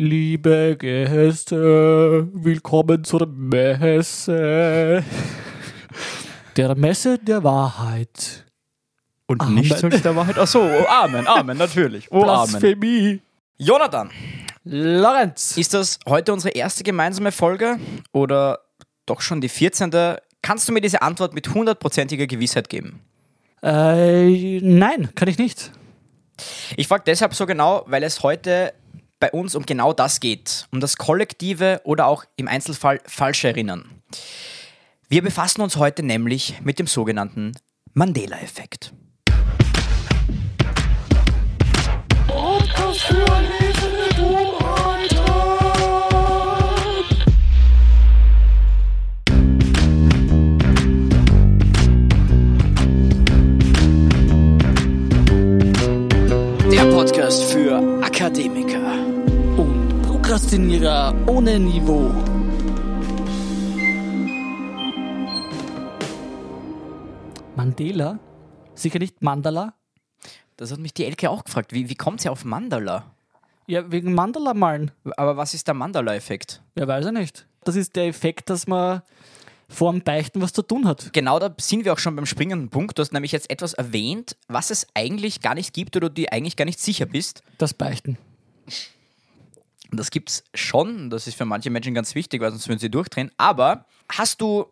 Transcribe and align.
Liebe 0.00 0.76
Gäste, 0.78 2.28
willkommen 2.32 3.02
zur 3.02 3.26
Messe. 3.26 5.02
Der 6.56 6.76
Messe 6.76 7.18
der 7.18 7.42
Wahrheit. 7.42 8.44
Und 9.26 9.40
Amen. 9.40 9.56
nicht 9.56 9.76
soll 9.76 9.90
der 9.90 10.14
Wahrheit. 10.14 10.38
Ach 10.38 10.46
so, 10.46 10.60
oh, 10.60 10.86
Amen, 10.86 11.26
Amen, 11.26 11.58
natürlich. 11.58 12.12
Oh, 12.12 12.22
Amen. 12.22 12.48
Blasphemie. 12.48 13.20
Jonathan, 13.56 14.12
Lorenz. 14.62 15.56
ist 15.56 15.74
das 15.74 15.98
heute 16.06 16.32
unsere 16.32 16.54
erste 16.54 16.84
gemeinsame 16.84 17.32
Folge 17.32 17.80
oder 18.12 18.60
doch 19.04 19.20
schon 19.20 19.40
die 19.40 19.48
14.? 19.48 19.90
Kannst 20.42 20.68
du 20.68 20.72
mir 20.72 20.80
diese 20.80 21.02
Antwort 21.02 21.34
mit 21.34 21.52
hundertprozentiger 21.52 22.28
Gewissheit 22.28 22.68
geben? 22.68 23.00
Äh, 23.64 24.60
nein, 24.60 25.08
kann 25.16 25.26
ich 25.26 25.38
nicht. 25.38 25.72
Ich 26.76 26.86
frage 26.86 27.02
deshalb 27.04 27.34
so 27.34 27.46
genau, 27.46 27.82
weil 27.88 28.04
es 28.04 28.22
heute 28.22 28.72
bei 29.20 29.30
uns 29.30 29.54
um 29.54 29.66
genau 29.66 29.92
das 29.92 30.20
geht. 30.20 30.66
Um 30.70 30.80
das 30.80 30.96
kollektive 30.96 31.80
oder 31.84 32.06
auch 32.06 32.24
im 32.36 32.48
Einzelfall 32.48 33.00
falsche 33.06 33.48
Erinnern. 33.48 34.02
Wir 35.08 35.22
befassen 35.22 35.62
uns 35.62 35.76
heute 35.76 36.02
nämlich 36.02 36.60
mit 36.62 36.78
dem 36.78 36.86
sogenannten 36.86 37.52
Mandela-Effekt. 37.94 38.92
Der 42.28 43.67
ohne 61.28 61.58
Niveau. 61.58 62.10
Mandela? 67.54 68.18
Sicher 68.74 68.98
nicht 68.98 69.22
Mandala? 69.22 69.74
Das 70.56 70.72
hat 70.72 70.78
mich 70.78 70.94
die 70.94 71.04
Elke 71.04 71.28
auch 71.28 71.44
gefragt. 71.44 71.74
Wie, 71.74 71.90
wie 71.90 71.94
kommt 71.94 72.22
sie 72.22 72.30
auf 72.30 72.44
Mandala? 72.44 73.04
Ja, 73.66 73.92
wegen 73.92 74.14
Mandala 74.14 74.54
malen. 74.54 74.90
Aber 75.18 75.36
was 75.36 75.52
ist 75.52 75.66
der 75.66 75.74
Mandala-Effekt? 75.74 76.62
Ja, 76.76 76.88
weiß 76.88 77.06
ich 77.06 77.12
nicht. 77.12 77.46
Das 77.64 77.76
ist 77.76 77.94
der 77.94 78.06
Effekt, 78.06 78.48
dass 78.48 78.66
man 78.66 79.02
vor 79.68 79.92
dem 79.92 80.00
Beichten 80.00 80.40
was 80.40 80.54
zu 80.54 80.62
tun 80.62 80.86
hat. 80.86 81.12
Genau 81.12 81.38
da 81.38 81.54
sind 81.60 81.84
wir 81.84 81.92
auch 81.92 81.98
schon 81.98 82.16
beim 82.16 82.24
springenden 82.24 82.70
Punkt. 82.70 82.96
Du 82.96 83.02
hast 83.02 83.12
nämlich 83.12 83.32
jetzt 83.32 83.50
etwas 83.50 83.74
erwähnt, 83.74 84.34
was 84.48 84.70
es 84.70 84.86
eigentlich 84.94 85.42
gar 85.42 85.54
nicht 85.54 85.74
gibt 85.74 85.94
oder 85.94 86.08
du 86.08 86.14
dir 86.14 86.32
eigentlich 86.32 86.56
gar 86.56 86.64
nicht 86.64 86.80
sicher 86.80 87.04
bist. 87.04 87.42
Das 87.58 87.74
Beichten. 87.74 88.16
Und 89.90 89.98
das 89.98 90.10
gibt's 90.10 90.44
schon. 90.54 91.10
Das 91.10 91.26
ist 91.26 91.36
für 91.36 91.44
manche 91.44 91.70
Menschen 91.70 91.94
ganz 91.94 92.14
wichtig, 92.14 92.40
weil 92.40 92.50
sonst 92.50 92.68
würden 92.68 92.78
sie 92.78 92.90
durchdrehen. 92.90 93.30
Aber 93.36 93.86
hast 94.10 94.40
du 94.40 94.66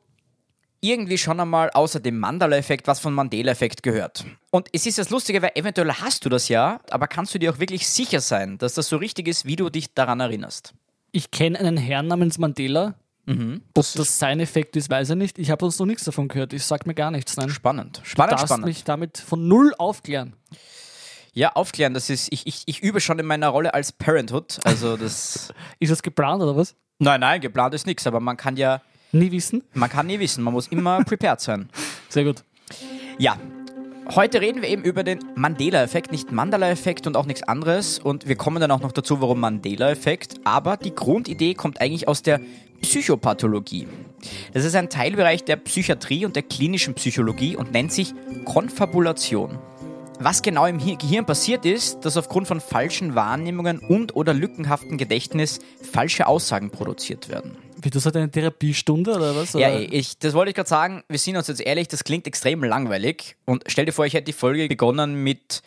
irgendwie 0.81 1.19
schon 1.19 1.41
einmal 1.41 1.71
außer 1.71 2.01
dem 2.01 2.19
Mandala-Effekt 2.19 2.87
was 2.87 3.01
von 3.01 3.15
Mandela-Effekt 3.15 3.83
gehört? 3.83 4.25
Und 4.51 4.69
es 4.73 4.87
ist 4.87 4.99
das 4.99 5.11
Lustige, 5.11 5.41
weil 5.43 5.53
eventuell 5.55 5.91
hast 5.93 6.25
du 6.25 6.29
das 6.29 6.49
ja, 6.49 6.81
aber 6.91 7.09
kannst 7.09 7.35
du 7.35 7.39
dir 7.39 7.53
auch 7.53 7.59
wirklich 7.59 7.89
sicher 7.89 8.21
sein, 8.21 8.59
dass 8.59 8.75
das 8.75 8.89
so 8.89 8.97
richtig 8.97 9.27
ist, 9.29 9.47
wie 9.47 9.57
du 9.57 9.71
dich 9.71 9.95
daran 9.95 10.21
erinnerst? 10.21 10.75
Ich 11.13 11.31
kenne 11.31 11.59
einen 11.59 11.77
Herrn 11.77 12.09
namens 12.09 12.39
Mandela. 12.39 12.95
Mhm. 13.25 13.63
Ob 13.75 13.85
das 13.95 14.19
sein 14.19 14.39
Effekt 14.39 14.77
ist, 14.77 14.89
weiß 14.89 15.11
ich 15.11 15.17
nicht. 15.17 15.39
Ich 15.39 15.51
habe 15.51 15.65
uns 15.65 15.79
noch 15.79 15.87
nichts 15.87 16.05
davon 16.05 16.29
gehört. 16.29 16.53
Ich 16.53 16.65
sag 16.65 16.87
mir 16.87 16.95
gar 16.95 17.11
nichts. 17.11 17.37
Nein. 17.37 17.49
Spannend. 17.49 17.99
Du 17.99 18.05
Spannend, 18.05 18.33
darfst 18.33 18.47
spannend. 18.47 18.67
mich 18.67 18.85
damit 18.85 19.19
von 19.19 19.49
null 19.49 19.75
aufklären. 19.79 20.35
Ja, 21.37 21.53
aufklären, 21.53 21.93
das 21.93 22.09
ist, 22.09 22.33
ich, 22.33 22.47
ich, 22.47 22.63
ich 22.65 22.83
übe 22.83 22.99
schon 22.99 23.19
in 23.19 23.27
meiner 23.27 23.49
Rolle 23.49 23.75
als 23.75 23.93
Parenthood. 23.93 24.59
Also 24.65 24.97
das. 24.97 25.53
Ist 25.79 25.93
das 25.93 26.03
geplant 26.03 26.43
oder 26.43 26.57
was? 26.57 26.75
nein, 26.99 27.21
nein, 27.21 27.43
geplant 27.43 27.75
ist 27.75 27.87
nichts, 27.87 28.07
aber 28.07 28.21
man 28.21 28.39
kann 28.39 28.57
ja, 28.57 28.81
Nie 29.13 29.31
wissen. 29.31 29.63
man 29.75 29.91
kann 29.91 30.07
nie 30.07 30.19
wissen, 30.19 30.43
man 30.43 30.55
muss 30.55 30.67
immer 30.69 31.05
prepared 31.05 31.43
sein. 31.43 31.69
Sehr 32.09 32.25
gut. 32.25 32.43
Ja. 33.19 33.37
Heute 34.15 34.41
reden 34.41 34.63
wir 34.63 34.69
eben 34.71 34.83
über 34.83 35.05
den 35.05 35.19
Mandela-Effekt, 35.35 36.11
nicht 36.11 36.33
Mandala-Effekt 36.33 37.07
und 37.07 37.19
auch 37.19 37.27
nichts 37.27 37.43
anderes. 37.43 37.99
Und 37.99 38.27
wir 38.27 38.37
kommen 38.37 38.61
dann 38.63 38.71
auch 38.71 38.81
noch 38.81 38.93
dazu, 38.93 39.21
warum 39.21 39.41
Mandela-Effekt. 39.41 40.37
Aber 40.45 40.79
die 40.79 40.95
Grundidee 40.95 41.53
kommt 41.53 41.83
eigentlich 41.83 42.09
aus 42.09 42.23
der 42.23 42.41
Psychopathologie. 42.81 43.89
Das 44.55 44.65
ist 44.65 44.75
ein 44.75 44.89
Teilbereich 44.89 45.45
der 45.45 45.57
Psychiatrie 45.57 46.25
und 46.25 46.35
der 46.35 46.45
klinischen 46.45 46.95
Psychologie 46.95 47.57
und 47.57 47.73
nennt 47.73 47.93
sich 47.93 48.15
Konfabulation. 48.45 49.59
Was 50.19 50.43
genau 50.43 50.67
im 50.67 50.81
Hi- 50.81 50.97
Gehirn 50.97 51.27
passiert 51.27 51.65
ist, 51.67 52.05
dass 52.05 52.17
aufgrund 52.17 52.49
von 52.49 52.61
falschen 52.61 53.15
Wahrnehmungen 53.15 53.79
und 53.79 54.17
oder 54.17 54.33
lückenhaften 54.33 54.97
Gedächtnis 54.97 55.59
falsche 55.93 56.27
Aussagen 56.27 56.71
produziert 56.71 57.29
werden. 57.29 57.57
Wie, 57.83 57.91
das 57.91 58.07
hat 58.07 58.17
eine 58.17 58.31
Therapiestunde 58.31 59.15
oder 59.15 59.37
was? 59.37 59.53
Ja, 59.53 59.79
ich, 59.79 60.19
das 60.19 60.33
wollte 60.33 60.51
ich 60.51 60.57
gerade 60.57 60.69
sagen. 60.69 61.05
Wir 61.09 61.19
sind 61.19 61.37
uns 61.37 61.49
jetzt 61.49 61.61
ehrlich, 61.61 61.89
das 61.89 62.03
klingt 62.05 62.27
extrem 62.27 62.65
langweilig. 62.65 63.37
Und 63.45 63.65
stell 63.67 63.85
dir 63.85 63.93
vor, 63.93 64.07
ich 64.07 64.15
hätte 64.15 64.25
die 64.25 64.33
Folge 64.33 64.67
begonnen 64.69 65.23
mit 65.23 65.63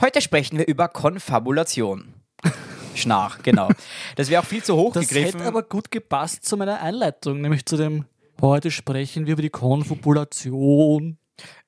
Heute 0.00 0.22
sprechen 0.22 0.56
wir 0.58 0.66
über 0.66 0.88
Konfabulation. 0.88 2.14
Schnarch, 2.94 3.42
genau. 3.42 3.68
Das 4.16 4.30
wäre 4.30 4.40
auch 4.40 4.46
viel 4.46 4.62
zu 4.62 4.74
hoch 4.76 4.94
Das 4.94 5.08
gegriffen. 5.08 5.40
hätte 5.40 5.48
aber 5.48 5.62
gut 5.62 5.90
gepasst 5.90 6.44
zu 6.46 6.56
meiner 6.56 6.80
Einleitung, 6.80 7.42
nämlich 7.42 7.66
zu 7.66 7.76
dem 7.76 8.06
Heute 8.40 8.70
sprechen 8.70 9.26
wir 9.26 9.34
über 9.34 9.42
die 9.42 9.50
Konfabulation. 9.50 11.18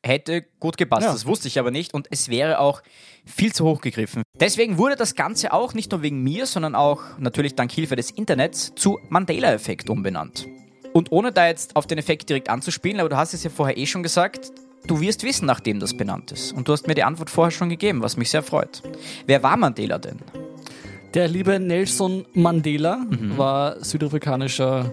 Hätte 0.03 0.43
gut 0.61 0.77
gepasst, 0.77 1.03
Ja. 1.07 1.13
das 1.13 1.27
wusste 1.27 1.49
ich 1.49 1.59
aber 1.59 1.71
nicht. 1.71 1.95
Und 1.95 2.09
es 2.11 2.29
wäre 2.29 2.59
auch 2.59 2.83
viel 3.25 3.53
zu 3.53 3.65
hoch 3.65 3.81
gegriffen. 3.81 4.23
Deswegen 4.41 4.79
wurde 4.79 4.97
das 4.97 5.15
Ganze 5.15 5.53
auch 5.53 5.75
nicht 5.75 5.93
nur 5.93 6.03
wegen 6.03 6.23
mir, 6.23 6.47
sondern 6.47 6.75
auch 6.75 7.03
natürlich 7.19 7.55
dank 7.55 7.71
Hilfe 7.71 7.95
des 7.97 8.11
Internets 8.11 8.73
zu 8.75 8.99
Mandela-Effekt 9.11 9.89
umbenannt. 9.91 10.47
Und 10.93 11.13
ohne 11.13 11.33
da 11.33 11.47
jetzt 11.47 11.77
auf 11.77 11.87
den 11.87 11.99
Effekt 11.99 12.29
direkt 12.29 12.49
anzuspielen, 12.51 13.01
aber 13.01 13.09
du 13.09 13.17
hast 13.17 13.33
es 13.33 13.45
ja 13.45 13.51
vorher 13.51 13.79
eh 13.79 13.87
schon 13.87 14.03
gesagt, 14.03 14.51
du 14.87 15.01
wirst 15.01 15.23
wissen, 15.23 15.47
nachdem 15.47 15.79
das 15.81 15.97
benannt 15.97 16.33
ist. 16.33 16.53
Und 16.53 16.67
du 16.69 16.73
hast 16.73 16.87
mir 16.89 16.95
die 16.95 17.05
Antwort 17.05 17.31
vorher 17.31 17.51
schon 17.53 17.69
gegeben, 17.69 18.03
was 18.03 18.17
mich 18.17 18.29
sehr 18.31 18.43
freut. 18.43 18.83
Wer 19.27 19.43
war 19.43 19.57
Mandela 19.57 19.99
denn? 19.99 20.19
Der 21.15 21.29
liebe 21.29 21.61
Nelson 21.61 22.27
Mandela 22.33 22.97
Mhm. 22.97 23.39
war 23.39 23.83
südafrikanischer 23.85 24.93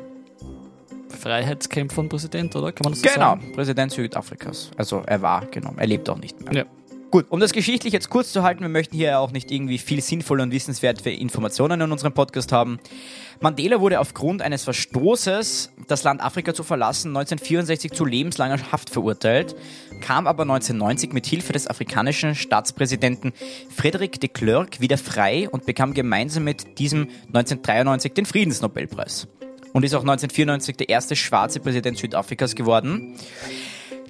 Freiheitskämpfer 1.20 2.00
und 2.02 2.10
Präsident, 2.10 2.56
oder? 2.56 2.72
Kann 2.72 2.86
man 2.86 2.94
das 2.94 3.02
so 3.02 3.10
Genau, 3.10 3.32
sagen? 3.32 3.52
Präsident 3.54 3.92
Südafrikas. 3.92 4.72
Also 4.78 5.04
er 5.06 5.22
war, 5.22 5.46
genau. 5.48 5.74
Er 5.78 5.88
lebt 5.88 6.10
auch 6.10 6.18
nicht 6.18 6.40
mehr. 6.42 6.54
Ja. 6.54 6.66
Gut, 7.12 7.26
um 7.30 7.40
das 7.40 7.54
geschichtlich 7.54 7.92
jetzt 7.92 8.12
kurz 8.12 8.32
zu 8.32 8.44
halten, 8.44 8.62
wir 8.62 8.70
möchten 8.70 8.96
hier 8.96 9.20
auch 9.20 9.32
nicht 9.32 9.50
irgendwie 9.50 9.80
viel 9.80 10.00
sinnvolle 10.00 10.44
und 10.44 10.52
wissenswerte 10.52 11.10
Informationen 11.10 11.82
in 11.82 11.92
unserem 11.92 12.14
Podcast 12.14 12.52
haben. 12.52 12.80
Mandela 13.40 13.80
wurde 13.82 14.00
aufgrund 14.00 14.44
eines 14.44 14.64
Verstoßes, 14.64 15.72
das 15.88 16.04
Land 16.04 16.22
Afrika 16.22 16.54
zu 16.54 16.62
verlassen, 16.62 17.08
1964 17.10 17.94
zu 17.94 18.06
lebenslanger 18.06 18.60
Haft 18.72 18.92
verurteilt, 18.92 19.56
kam 20.02 20.28
aber 20.28 20.44
1990 20.44 21.12
mit 21.14 21.26
Hilfe 21.26 21.52
des 21.52 21.68
afrikanischen 21.68 22.36
Staatspräsidenten 22.36 23.34
Frédéric 23.76 24.20
de 24.20 24.30
Klerk 24.30 24.80
wieder 24.80 25.00
frei 25.00 25.50
und 25.50 25.66
bekam 25.66 25.96
gemeinsam 25.96 26.44
mit 26.44 26.78
diesem 26.78 27.08
1993 27.34 28.14
den 28.14 28.28
Friedensnobelpreis. 28.28 29.28
Und 29.74 29.84
ist 29.84 29.94
auch 29.94 30.02
1994 30.02 30.78
der 30.78 30.90
erste 30.90 31.16
schwarze 31.16 31.60
Präsident 31.60 31.98
Südafrikas 31.98 32.56
geworden. 32.56 33.16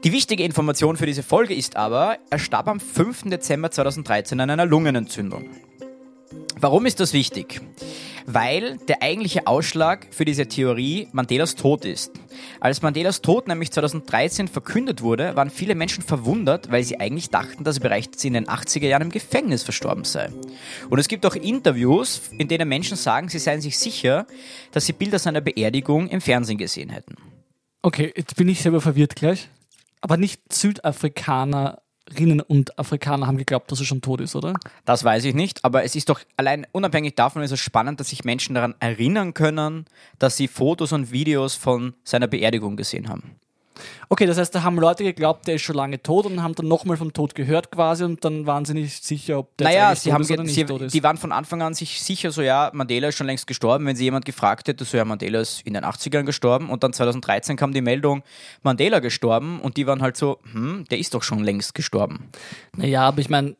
Die 0.03 0.13
wichtige 0.13 0.43
Information 0.43 0.95
für 0.95 1.05
diese 1.05 1.23
Folge 1.23 1.53
ist 1.53 1.75
aber, 1.75 2.17
er 2.29 2.39
starb 2.39 2.67
am 2.69 2.79
5. 2.79 3.23
Dezember 3.29 3.69
2013 3.69 4.39
an 4.39 4.49
einer 4.49 4.65
Lungenentzündung. 4.65 5.49
Warum 6.61 6.85
ist 6.85 6.99
das 6.99 7.13
wichtig? 7.13 7.61
Weil 8.25 8.77
der 8.87 9.01
eigentliche 9.01 9.47
Ausschlag 9.47 10.07
für 10.11 10.25
diese 10.25 10.47
Theorie 10.47 11.07
Mandelas 11.11 11.55
Tod 11.55 11.83
ist. 11.83 12.11
Als 12.59 12.81
Mandelas 12.81 13.21
Tod 13.21 13.47
nämlich 13.47 13.71
2013 13.71 14.47
verkündet 14.47 15.01
wurde, 15.01 15.35
waren 15.35 15.49
viele 15.49 15.75
Menschen 15.75 16.03
verwundert, 16.03 16.71
weil 16.71 16.83
sie 16.83 16.99
eigentlich 16.99 17.29
dachten, 17.29 17.63
dass 17.63 17.77
er 17.77 17.83
bereits 17.83 18.23
in 18.23 18.33
den 18.33 18.47
80er 18.47 18.87
Jahren 18.87 19.03
im 19.03 19.11
Gefängnis 19.11 19.63
verstorben 19.63 20.03
sei. 20.03 20.29
Und 20.89 20.99
es 20.99 21.07
gibt 21.07 21.25
auch 21.25 21.35
Interviews, 21.35 22.21
in 22.37 22.47
denen 22.47 22.67
Menschen 22.67 22.97
sagen, 22.97 23.29
sie 23.29 23.39
seien 23.39 23.61
sich 23.61 23.77
sicher, 23.77 24.27
dass 24.71 24.85
sie 24.85 24.93
Bilder 24.93 25.19
seiner 25.19 25.41
Beerdigung 25.41 26.07
im 26.07 26.21
Fernsehen 26.21 26.57
gesehen 26.57 26.89
hätten. 26.89 27.15
Okay, 27.81 28.13
jetzt 28.15 28.35
bin 28.35 28.49
ich 28.49 28.61
selber 28.61 28.81
verwirrt 28.81 29.15
gleich. 29.15 29.49
Aber 30.01 30.17
nicht 30.17 30.41
Südafrikanerinnen 32.09 32.41
und 32.41 32.77
Afrikaner 32.77 33.27
haben 33.27 33.37
geglaubt, 33.37 33.71
dass 33.71 33.79
er 33.79 33.85
schon 33.85 34.01
tot 34.01 34.21
ist, 34.21 34.35
oder? 34.35 34.53
Das 34.85 35.03
weiß 35.03 35.25
ich 35.25 35.35
nicht, 35.35 35.63
aber 35.63 35.83
es 35.83 35.95
ist 35.95 36.09
doch 36.09 36.21
allein 36.37 36.65
unabhängig 36.71 37.15
davon 37.15 37.41
ist 37.41 37.51
es 37.51 37.59
spannend, 37.59 37.99
dass 37.99 38.09
sich 38.09 38.23
Menschen 38.23 38.55
daran 38.55 38.75
erinnern 38.79 39.33
können, 39.33 39.85
dass 40.17 40.37
sie 40.37 40.47
Fotos 40.47 40.91
und 40.91 41.11
Videos 41.11 41.55
von 41.55 41.93
seiner 42.03 42.27
Beerdigung 42.27 42.75
gesehen 42.75 43.09
haben. 43.09 43.35
Okay, 44.09 44.25
das 44.25 44.37
heißt, 44.37 44.53
da 44.53 44.63
haben 44.63 44.77
Leute 44.77 45.03
geglaubt, 45.03 45.47
der 45.47 45.55
ist 45.55 45.61
schon 45.61 45.75
lange 45.75 46.01
tot 46.01 46.25
und 46.25 46.41
haben 46.41 46.55
dann 46.55 46.67
nochmal 46.67 46.97
vom 46.97 47.13
Tod 47.13 47.35
gehört 47.35 47.71
quasi 47.71 48.03
und 48.03 48.23
dann 48.23 48.45
waren 48.45 48.65
sie 48.65 48.73
nicht 48.73 49.03
sicher, 49.03 49.39
ob 49.39 49.55
der 49.57 49.67
naja, 49.67 49.95
sie 49.95 50.09
tot 50.09 50.13
haben 50.13 50.21
ist 50.21 50.31
oder 50.31 50.43
nicht 50.43 50.55
sie, 50.55 50.65
tot 50.65 50.81
ist. 50.81 50.93
die 50.93 51.03
waren 51.03 51.17
von 51.17 51.31
Anfang 51.31 51.61
an 51.61 51.73
sich 51.73 52.01
sicher 52.01 52.31
so, 52.31 52.41
ja, 52.41 52.71
Mandela 52.73 53.09
ist 53.09 53.15
schon 53.15 53.27
längst 53.27 53.47
gestorben. 53.47 53.85
Wenn 53.85 53.95
sie 53.95 54.05
jemand 54.05 54.25
gefragt 54.25 54.67
hätte, 54.67 54.85
so 54.85 54.97
ja, 54.97 55.05
Mandela 55.05 55.39
ist 55.39 55.61
in 55.61 55.73
den 55.73 55.83
80ern 55.83 56.23
gestorben 56.23 56.69
und 56.69 56.83
dann 56.83 56.93
2013 56.93 57.57
kam 57.57 57.73
die 57.73 57.81
Meldung, 57.81 58.23
Mandela 58.61 58.99
gestorben 58.99 59.59
und 59.59 59.77
die 59.77 59.87
waren 59.87 60.01
halt 60.01 60.17
so, 60.17 60.39
hm, 60.51 60.85
der 60.89 60.99
ist 60.99 61.13
doch 61.13 61.23
schon 61.23 61.39
längst 61.39 61.73
gestorben. 61.73 62.29
Naja, 62.75 63.07
aber 63.07 63.19
ich 63.19 63.29
meine, 63.29 63.55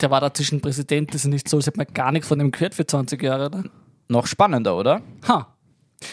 der 0.00 0.10
war 0.10 0.20
dazwischen 0.20 0.60
Präsident, 0.60 1.14
das 1.14 1.24
ist 1.24 1.30
nicht 1.30 1.48
so, 1.48 1.56
als 1.56 1.66
hätte 1.66 1.78
man 1.78 1.86
gar 1.94 2.12
nichts 2.12 2.28
von 2.28 2.38
dem 2.38 2.50
gehört 2.50 2.74
für 2.74 2.86
20 2.86 3.22
Jahre, 3.22 3.46
oder? 3.46 3.64
noch 4.08 4.26
spannender, 4.26 4.76
oder? 4.76 5.02
Ha. 5.28 5.53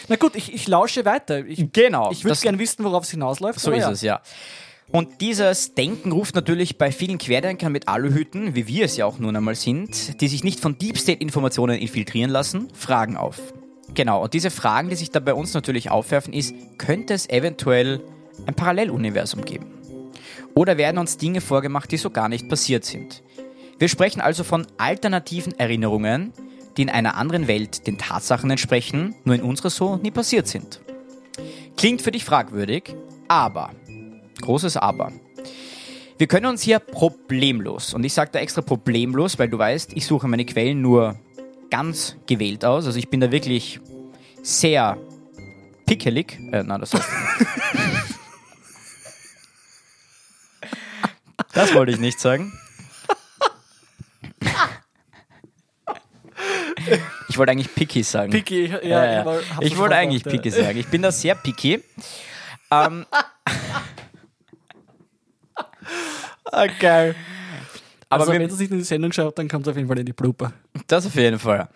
Na 0.08 0.16
gut, 0.16 0.36
ich, 0.36 0.52
ich 0.52 0.68
lausche 0.68 1.04
weiter. 1.04 1.44
Ich, 1.46 1.72
Genau. 1.72 2.10
ich 2.10 2.24
würde 2.24 2.38
gerne 2.40 2.58
wissen, 2.58 2.84
worauf 2.84 3.04
es 3.04 3.10
hinausläuft. 3.10 3.60
So 3.60 3.70
ist 3.72 3.82
ja. 3.82 3.90
es, 3.90 4.02
ja. 4.02 4.20
Und 4.90 5.20
dieses 5.22 5.74
Denken 5.74 6.12
ruft 6.12 6.34
natürlich 6.34 6.76
bei 6.76 6.92
vielen 6.92 7.16
Querdenkern 7.16 7.72
mit 7.72 7.88
Aluhüten, 7.88 8.54
wie 8.54 8.66
wir 8.66 8.84
es 8.84 8.96
ja 8.96 9.06
auch 9.06 9.18
nun 9.18 9.34
einmal 9.34 9.54
sind, 9.54 10.20
die 10.20 10.28
sich 10.28 10.44
nicht 10.44 10.60
von 10.60 10.76
Deep 10.76 10.98
State-Informationen 10.98 11.78
infiltrieren 11.78 12.30
lassen, 12.30 12.68
Fragen 12.74 13.16
auf. 13.16 13.40
Genau, 13.94 14.22
und 14.22 14.34
diese 14.34 14.50
Fragen, 14.50 14.90
die 14.90 14.96
sich 14.96 15.10
da 15.10 15.20
bei 15.20 15.32
uns 15.34 15.54
natürlich 15.54 15.90
aufwerfen, 15.90 16.34
ist, 16.34 16.54
könnte 16.78 17.14
es 17.14 17.28
eventuell 17.28 18.00
ein 18.46 18.54
Paralleluniversum 18.54 19.44
geben? 19.44 19.66
Oder 20.54 20.76
werden 20.76 20.98
uns 20.98 21.16
Dinge 21.16 21.40
vorgemacht, 21.40 21.90
die 21.90 21.96
so 21.96 22.10
gar 22.10 22.28
nicht 22.28 22.48
passiert 22.48 22.84
sind? 22.84 23.22
Wir 23.78 23.88
sprechen 23.88 24.20
also 24.20 24.44
von 24.44 24.66
alternativen 24.78 25.58
Erinnerungen, 25.58 26.32
die 26.76 26.82
in 26.82 26.90
einer 26.90 27.16
anderen 27.16 27.48
Welt 27.48 27.86
den 27.86 27.98
Tatsachen 27.98 28.50
entsprechen, 28.50 29.14
nur 29.24 29.34
in 29.34 29.42
unserer 29.42 29.70
so 29.70 29.96
nie 29.96 30.10
passiert 30.10 30.46
sind. 30.46 30.80
Klingt 31.76 32.02
für 32.02 32.12
dich 32.12 32.24
fragwürdig, 32.24 32.94
aber 33.28 33.70
Großes 34.42 34.76
Aber. 34.76 35.10
Wir 36.18 36.26
können 36.26 36.44
uns 36.46 36.62
hier 36.62 36.78
problemlos, 36.78 37.94
und 37.94 38.04
ich 38.04 38.12
sage 38.12 38.30
da 38.32 38.40
extra 38.40 38.60
problemlos, 38.60 39.38
weil 39.38 39.48
du 39.48 39.58
weißt, 39.58 39.92
ich 39.94 40.06
suche 40.06 40.28
meine 40.28 40.44
Quellen 40.44 40.82
nur 40.82 41.18
ganz 41.70 42.16
gewählt 42.26 42.64
aus. 42.64 42.86
Also 42.86 42.98
ich 42.98 43.08
bin 43.08 43.20
da 43.20 43.32
wirklich 43.32 43.80
sehr 44.42 44.98
pickelig. 45.86 46.38
Äh, 46.52 46.64
nein, 46.64 46.80
das 46.80 46.92
heißt. 46.92 47.08
das 51.54 51.74
wollte 51.74 51.92
ich 51.92 51.98
nicht 51.98 52.20
sagen. 52.20 52.52
Ich 57.32 57.38
wollte 57.38 57.52
eigentlich 57.52 57.74
picky 57.74 58.02
sagen. 58.02 58.30
Picky, 58.30 58.66
ja, 58.66 58.82
Ja, 58.82 59.04
ja. 59.24 59.40
Ich 59.60 59.70
schon 59.70 59.78
wollte 59.78 59.96
eigentlich 59.96 60.22
ja. 60.22 60.30
picky 60.30 60.50
sagen. 60.50 60.78
Ich 60.78 60.86
bin 60.88 61.00
da 61.00 61.10
sehr 61.10 61.34
picky. 61.34 61.82
Ähm, 62.70 63.06
Ah, 66.52 66.66
geil. 66.66 67.14
aber 68.10 68.24
also, 68.24 68.32
wenn 68.34 68.46
du 68.46 68.54
sich 68.54 68.70
in 68.70 68.76
die 68.76 68.84
Sendung 68.84 69.10
schaut, 69.12 69.38
dann 69.38 69.48
kommt 69.48 69.66
es 69.66 69.70
auf 69.70 69.76
jeden 69.76 69.88
Fall 69.88 69.98
in 69.98 70.04
die 70.04 70.12
Blooper. 70.12 70.52
Das 70.86 71.06
auf 71.06 71.14
jeden 71.14 71.38
Fall. 71.38 71.70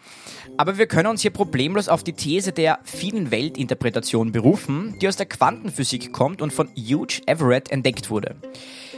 Aber 0.58 0.76
wir 0.76 0.86
können 0.86 1.06
uns 1.08 1.22
hier 1.22 1.30
problemlos 1.30 1.88
auf 1.88 2.04
die 2.04 2.12
These 2.12 2.52
der 2.52 2.78
vielen 2.84 3.30
Weltinterpretation 3.30 4.32
berufen, 4.32 4.98
die 5.00 5.08
aus 5.08 5.16
der 5.16 5.24
Quantenphysik 5.24 6.12
kommt 6.12 6.42
und 6.42 6.52
von 6.52 6.68
Hugh 6.76 7.22
Everett 7.26 7.70
entdeckt 7.72 8.10
wurde. 8.10 8.36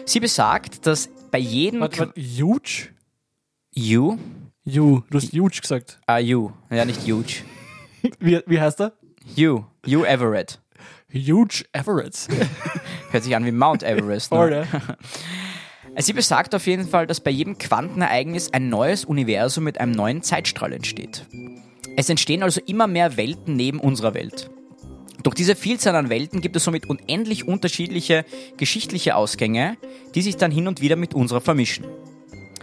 Sie 0.04 0.18
besagt, 0.18 0.84
dass 0.86 1.08
bei 1.30 1.38
jedem 1.38 1.80
Warte, 1.80 2.00
warte, 2.00 2.20
huge? 2.20 2.88
Hugh, 3.76 4.18
You, 4.68 5.02
du 5.10 5.16
hast 5.18 5.32
huge 5.32 5.60
gesagt. 5.60 5.98
ah 6.06 6.18
Hugh, 6.18 6.52
ja 6.70 6.84
nicht 6.84 7.00
Huge, 7.06 7.42
Wie, 8.20 8.40
wie 8.46 8.60
heißt 8.60 8.80
er? 8.80 8.92
Hugh, 9.36 9.64
Hugh 9.86 10.04
Everett. 10.06 10.60
Huge 11.12 11.64
Everett. 11.72 12.28
Hört 13.10 13.24
sich 13.24 13.34
an 13.34 13.44
wie 13.46 13.50
Mount 13.52 13.82
Everest. 13.82 14.28
Voll, 14.28 14.50
Ne? 14.50 14.66
ja. 14.72 14.96
Sie 16.00 16.12
besagt 16.12 16.54
auf 16.54 16.66
jeden 16.66 16.86
Fall, 16.86 17.06
dass 17.06 17.20
bei 17.20 17.30
jedem 17.30 17.56
Quantenereignis 17.58 18.52
ein 18.52 18.68
neues 18.68 19.04
Universum 19.04 19.64
mit 19.64 19.80
einem 19.80 19.92
neuen 19.92 20.22
Zeitstrahl 20.22 20.72
entsteht. 20.72 21.24
Es 21.96 22.08
entstehen 22.08 22.42
also 22.44 22.60
immer 22.66 22.86
mehr 22.86 23.16
Welten 23.16 23.56
neben 23.56 23.80
unserer 23.80 24.14
Welt. 24.14 24.50
Durch 25.24 25.34
diese 25.34 25.56
Vielzahl 25.56 25.96
an 25.96 26.10
Welten 26.10 26.40
gibt 26.40 26.54
es 26.54 26.62
somit 26.64 26.88
unendlich 26.88 27.48
unterschiedliche 27.48 28.24
geschichtliche 28.56 29.16
Ausgänge, 29.16 29.76
die 30.14 30.22
sich 30.22 30.36
dann 30.36 30.52
hin 30.52 30.68
und 30.68 30.80
wieder 30.80 30.94
mit 30.94 31.14
unserer 31.14 31.40
vermischen. 31.40 31.86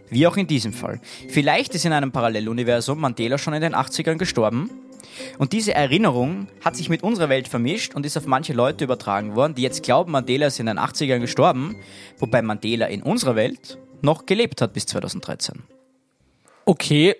Wie 0.09 0.27
auch 0.27 0.37
in 0.37 0.47
diesem 0.47 0.73
Fall. 0.73 0.99
Vielleicht 1.29 1.73
ist 1.75 1.85
in 1.85 1.93
einem 1.93 2.11
Paralleluniversum 2.11 2.99
Mandela 2.99 3.37
schon 3.37 3.53
in 3.53 3.61
den 3.61 3.75
80ern 3.75 4.17
gestorben 4.17 4.69
und 5.37 5.53
diese 5.53 5.73
Erinnerung 5.73 6.47
hat 6.63 6.75
sich 6.75 6.89
mit 6.89 7.03
unserer 7.03 7.29
Welt 7.29 7.47
vermischt 7.47 7.95
und 7.95 8.05
ist 8.05 8.17
auf 8.17 8.25
manche 8.25 8.53
Leute 8.53 8.83
übertragen 8.83 9.35
worden, 9.35 9.55
die 9.55 9.61
jetzt 9.61 9.83
glauben, 9.83 10.11
Mandela 10.11 10.47
ist 10.47 10.59
in 10.59 10.65
den 10.65 10.79
80ern 10.79 11.19
gestorben, 11.19 11.75
wobei 12.17 12.41
Mandela 12.41 12.87
in 12.87 13.01
unserer 13.01 13.35
Welt 13.35 13.77
noch 14.01 14.25
gelebt 14.25 14.61
hat 14.61 14.73
bis 14.73 14.85
2013. 14.85 15.63
Okay, 16.65 17.15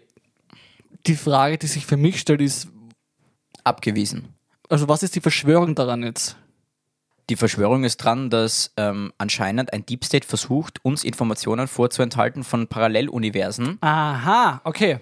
die 1.06 1.16
Frage, 1.16 1.58
die 1.58 1.68
sich 1.68 1.86
für 1.86 1.98
mich 1.98 2.20
stellt, 2.20 2.42
ist, 2.42 2.68
Abgewiesen. 3.64 4.30
also 4.70 4.88
was 4.88 5.02
ist 5.02 5.16
die 5.16 5.22
Verschwörung 5.22 5.74
daran 5.76 6.04
jetzt? 6.04 6.38
Die 7.30 7.36
Verschwörung 7.36 7.83
ist 7.83 7.98
dran, 7.98 8.30
dass 8.30 8.72
ähm, 8.77 9.12
anscheinend 9.18 9.74
ein 9.74 9.86
Deep 9.86 10.06
State 10.06 10.27
versucht, 10.27 10.83
uns 10.86 11.04
Informationen 11.04 11.68
vorzuenthalten 11.68 12.44
von 12.44 12.68
Paralleluniversen 12.68 13.80
Aha, 13.81 14.62
okay. 14.63 15.00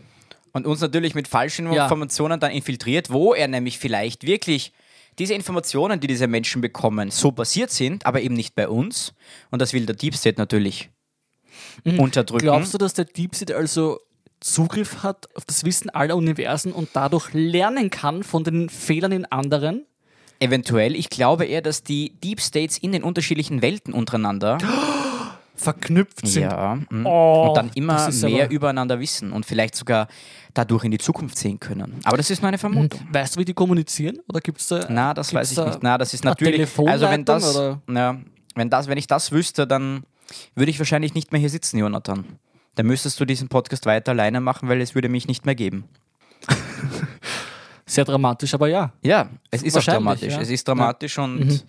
und 0.54 0.66
uns 0.66 0.80
natürlich 0.80 1.16
mit 1.16 1.28
falschen 1.28 1.72
Ja. 1.74 1.84
Informationen 1.84 2.40
dann 2.40 2.52
infiltriert, 2.52 3.12
wo 3.12 3.34
er 3.34 3.50
nämlich 3.50 3.78
vielleicht 3.78 4.26
wirklich 4.26 4.72
diese 5.20 5.34
Informationen, 5.34 6.00
die 6.00 6.08
diese 6.08 6.28
Menschen 6.28 6.62
bekommen, 6.62 7.12
so 7.12 7.32
basiert 7.32 7.72
sind, 7.72 8.06
aber 8.06 8.22
eben 8.22 8.36
nicht 8.36 8.56
bei 8.56 8.68
uns. 8.68 9.14
Und 9.52 9.62
das 9.62 9.74
will 9.74 9.86
der 9.86 9.96
Deep 9.96 10.16
State 10.16 10.40
natürlich 10.40 10.90
unterdrücken. 11.84 12.46
Mhm. 12.46 12.50
Glaubst 12.50 12.74
du, 12.74 12.78
dass 12.78 12.94
der 12.94 13.06
Deep 13.06 13.36
State 13.36 13.56
also 13.56 14.00
Zugriff 14.40 15.04
hat 15.04 15.28
auf 15.36 15.46
das 15.46 15.64
Wissen 15.64 15.90
aller 15.90 16.16
Universen 16.16 16.72
und 16.74 16.90
dadurch 16.94 17.34
lernen 17.34 17.90
kann 17.90 18.24
von 18.24 18.44
den 18.44 18.70
Fehlern 18.70 19.12
in 19.12 19.26
anderen? 19.26 19.86
Eventuell. 20.44 20.96
Ich 20.96 21.10
glaube 21.10 21.46
eher, 21.46 21.62
dass 21.62 21.84
die 21.84 22.14
Deep 22.24 22.42
States 22.42 22.78
in 22.78 22.92
den 22.92 23.04
unterschiedlichen 23.04 23.62
Welten 23.62 23.94
untereinander 23.94 24.58
Verknüpft 25.56 26.28
sind. 26.28 26.44
ja, 26.44 26.76
mm, 26.90 27.06
Oh, 27.06 27.48
und 27.50 27.58
dann 27.58 27.72
immer 27.76 28.10
mehr 28.12 28.50
übereinander 28.50 29.00
wissen 29.00 29.32
und 29.32 29.46
vielleicht 29.46 29.76
sogar 29.76 30.08
dadurch 30.54 30.84
in 30.84 30.92
die 30.92 30.98
Zukunft 30.98 31.38
sehen 31.38 31.60
können. 31.60 32.00
Aber 32.04 32.18
das 32.18 32.30
ist 32.30 32.42
nur 32.42 32.48
eine 32.50 32.58
Vermutung. 32.58 33.00
Weißt 33.12 33.36
du, 33.36 33.40
wie 33.40 33.46
die 33.46 33.54
kommunizieren? 33.54 34.20
Oder 34.28 34.42
gibt 34.42 34.60
es 34.60 34.68
da. 34.68 34.86
Na, 34.90 35.14
das 35.14 35.34
weiß 35.34 35.52
ich 35.52 35.56
da 35.56 35.66
nicht. 35.68 35.80
Na, 35.84 35.98
das 35.98 36.14
ist 36.14 36.24
natürlich. 36.26 36.68
Also 36.86 37.08
wenn 37.10 37.24
das, 37.24 37.56
ja, 37.56 38.18
wenn 38.56 38.70
das, 38.70 38.88
wenn 38.88 38.98
ich 38.98 39.08
das 39.08 39.32
wüsste, 39.32 39.66
dann 39.68 40.04
würde 40.56 40.72
ich 40.72 40.80
wahrscheinlich 40.80 41.14
nicht 41.14 41.32
mehr 41.32 41.40
hier 41.40 41.50
sitzen, 41.50 41.78
Jonathan. 41.78 42.26
Dann 42.76 42.88
müsstest 42.88 43.20
du 43.20 43.26
diesen 43.26 43.48
Podcast 43.50 43.86
weiter 43.86 44.12
alleine 44.12 44.42
machen, 44.42 44.68
weil 44.68 44.82
es 44.82 44.96
würde 44.96 45.08
mich 45.08 45.28
nicht 45.28 45.46
mehr 45.46 45.56
geben. 45.56 45.86
Sehr 47.86 48.06
dramatisch, 48.06 48.54
aber 48.54 48.68
ja. 48.68 48.94
Ja, 49.04 49.30
es 49.52 49.64
ist 49.64 49.78
auch 49.78 49.84
dramatisch. 49.84 50.34
ja. 50.34 50.42
Es 50.42 50.50
ist 50.50 50.68
dramatisch 50.68 51.18
und 51.18 51.66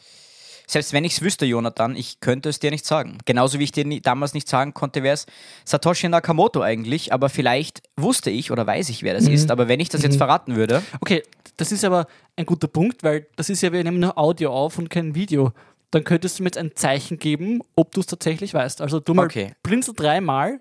selbst 0.66 0.92
wenn 0.92 1.04
ich 1.04 1.14
es 1.14 1.22
wüsste, 1.22 1.44
Jonathan, 1.44 1.94
ich 1.96 2.20
könnte 2.20 2.48
es 2.48 2.58
dir 2.58 2.70
nicht 2.70 2.86
sagen. 2.86 3.18
Genauso 3.26 3.58
wie 3.58 3.64
ich 3.64 3.72
dir 3.72 3.84
nie, 3.84 4.00
damals 4.00 4.32
nicht 4.32 4.48
sagen 4.48 4.72
konnte, 4.72 5.02
wer 5.02 5.12
es 5.12 5.26
Satoshi 5.64 6.08
Nakamoto 6.08 6.62
eigentlich, 6.62 7.12
aber 7.12 7.28
vielleicht 7.28 7.82
wusste 7.96 8.30
ich 8.30 8.50
oder 8.50 8.66
weiß 8.66 8.88
ich, 8.88 9.02
wer 9.02 9.12
das 9.14 9.26
ist. 9.28 9.50
Aber 9.50 9.68
wenn 9.68 9.80
ich 9.80 9.88
das 9.90 10.02
jetzt 10.02 10.16
verraten 10.16 10.56
würde, 10.56 10.82
Okay, 11.00 11.22
das 11.56 11.70
ist 11.70 11.84
aber 11.84 12.06
ein 12.36 12.46
guter 12.46 12.68
Punkt, 12.68 13.02
weil 13.02 13.26
das 13.36 13.50
ist 13.50 13.60
ja, 13.62 13.72
wir 13.72 13.84
nehmen 13.84 14.00
nur 14.00 14.16
Audio 14.16 14.52
auf 14.52 14.78
und 14.78 14.88
kein 14.88 15.14
Video. 15.14 15.52
Dann 15.90 16.02
könntest 16.02 16.38
du 16.38 16.42
mir 16.42 16.48
jetzt 16.48 16.58
ein 16.58 16.74
Zeichen 16.74 17.18
geben, 17.18 17.60
ob 17.76 17.92
du 17.92 18.00
es 18.00 18.06
tatsächlich 18.06 18.54
weißt. 18.54 18.80
Also 18.80 19.00
du 19.00 19.14
mal 19.14 19.26
Okay. 19.26 19.54
blinzel 19.62 19.94
dreimal. 19.94 20.60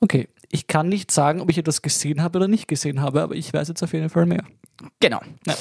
Okay, 0.00 0.28
ich 0.50 0.66
kann 0.66 0.88
nicht 0.88 1.10
sagen, 1.10 1.40
ob 1.40 1.50
ich 1.50 1.58
etwas 1.58 1.82
gesehen 1.82 2.22
habe 2.22 2.38
oder 2.38 2.48
nicht 2.48 2.68
gesehen 2.68 3.00
habe, 3.00 3.22
aber 3.22 3.34
ich 3.34 3.52
weiß 3.52 3.68
jetzt 3.68 3.82
auf 3.82 3.92
jeden 3.92 4.10
Fall 4.10 4.26
mehr. 4.26 4.44
Genau. 5.00 5.20
Ja. 5.46 5.54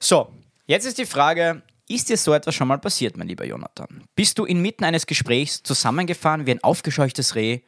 So, 0.00 0.28
jetzt 0.66 0.86
ist 0.86 0.98
die 0.98 1.06
Frage, 1.06 1.62
ist 1.88 2.08
dir 2.08 2.16
so 2.16 2.32
etwas 2.32 2.54
schon 2.54 2.68
mal 2.68 2.78
passiert, 2.78 3.16
mein 3.16 3.28
lieber 3.28 3.44
Jonathan? 3.44 4.04
Bist 4.16 4.38
du 4.38 4.44
inmitten 4.44 4.84
eines 4.84 5.06
Gesprächs 5.06 5.62
zusammengefahren 5.62 6.46
wie 6.46 6.52
ein 6.52 6.62
aufgescheuchtes 6.64 7.34
Reh 7.34 7.60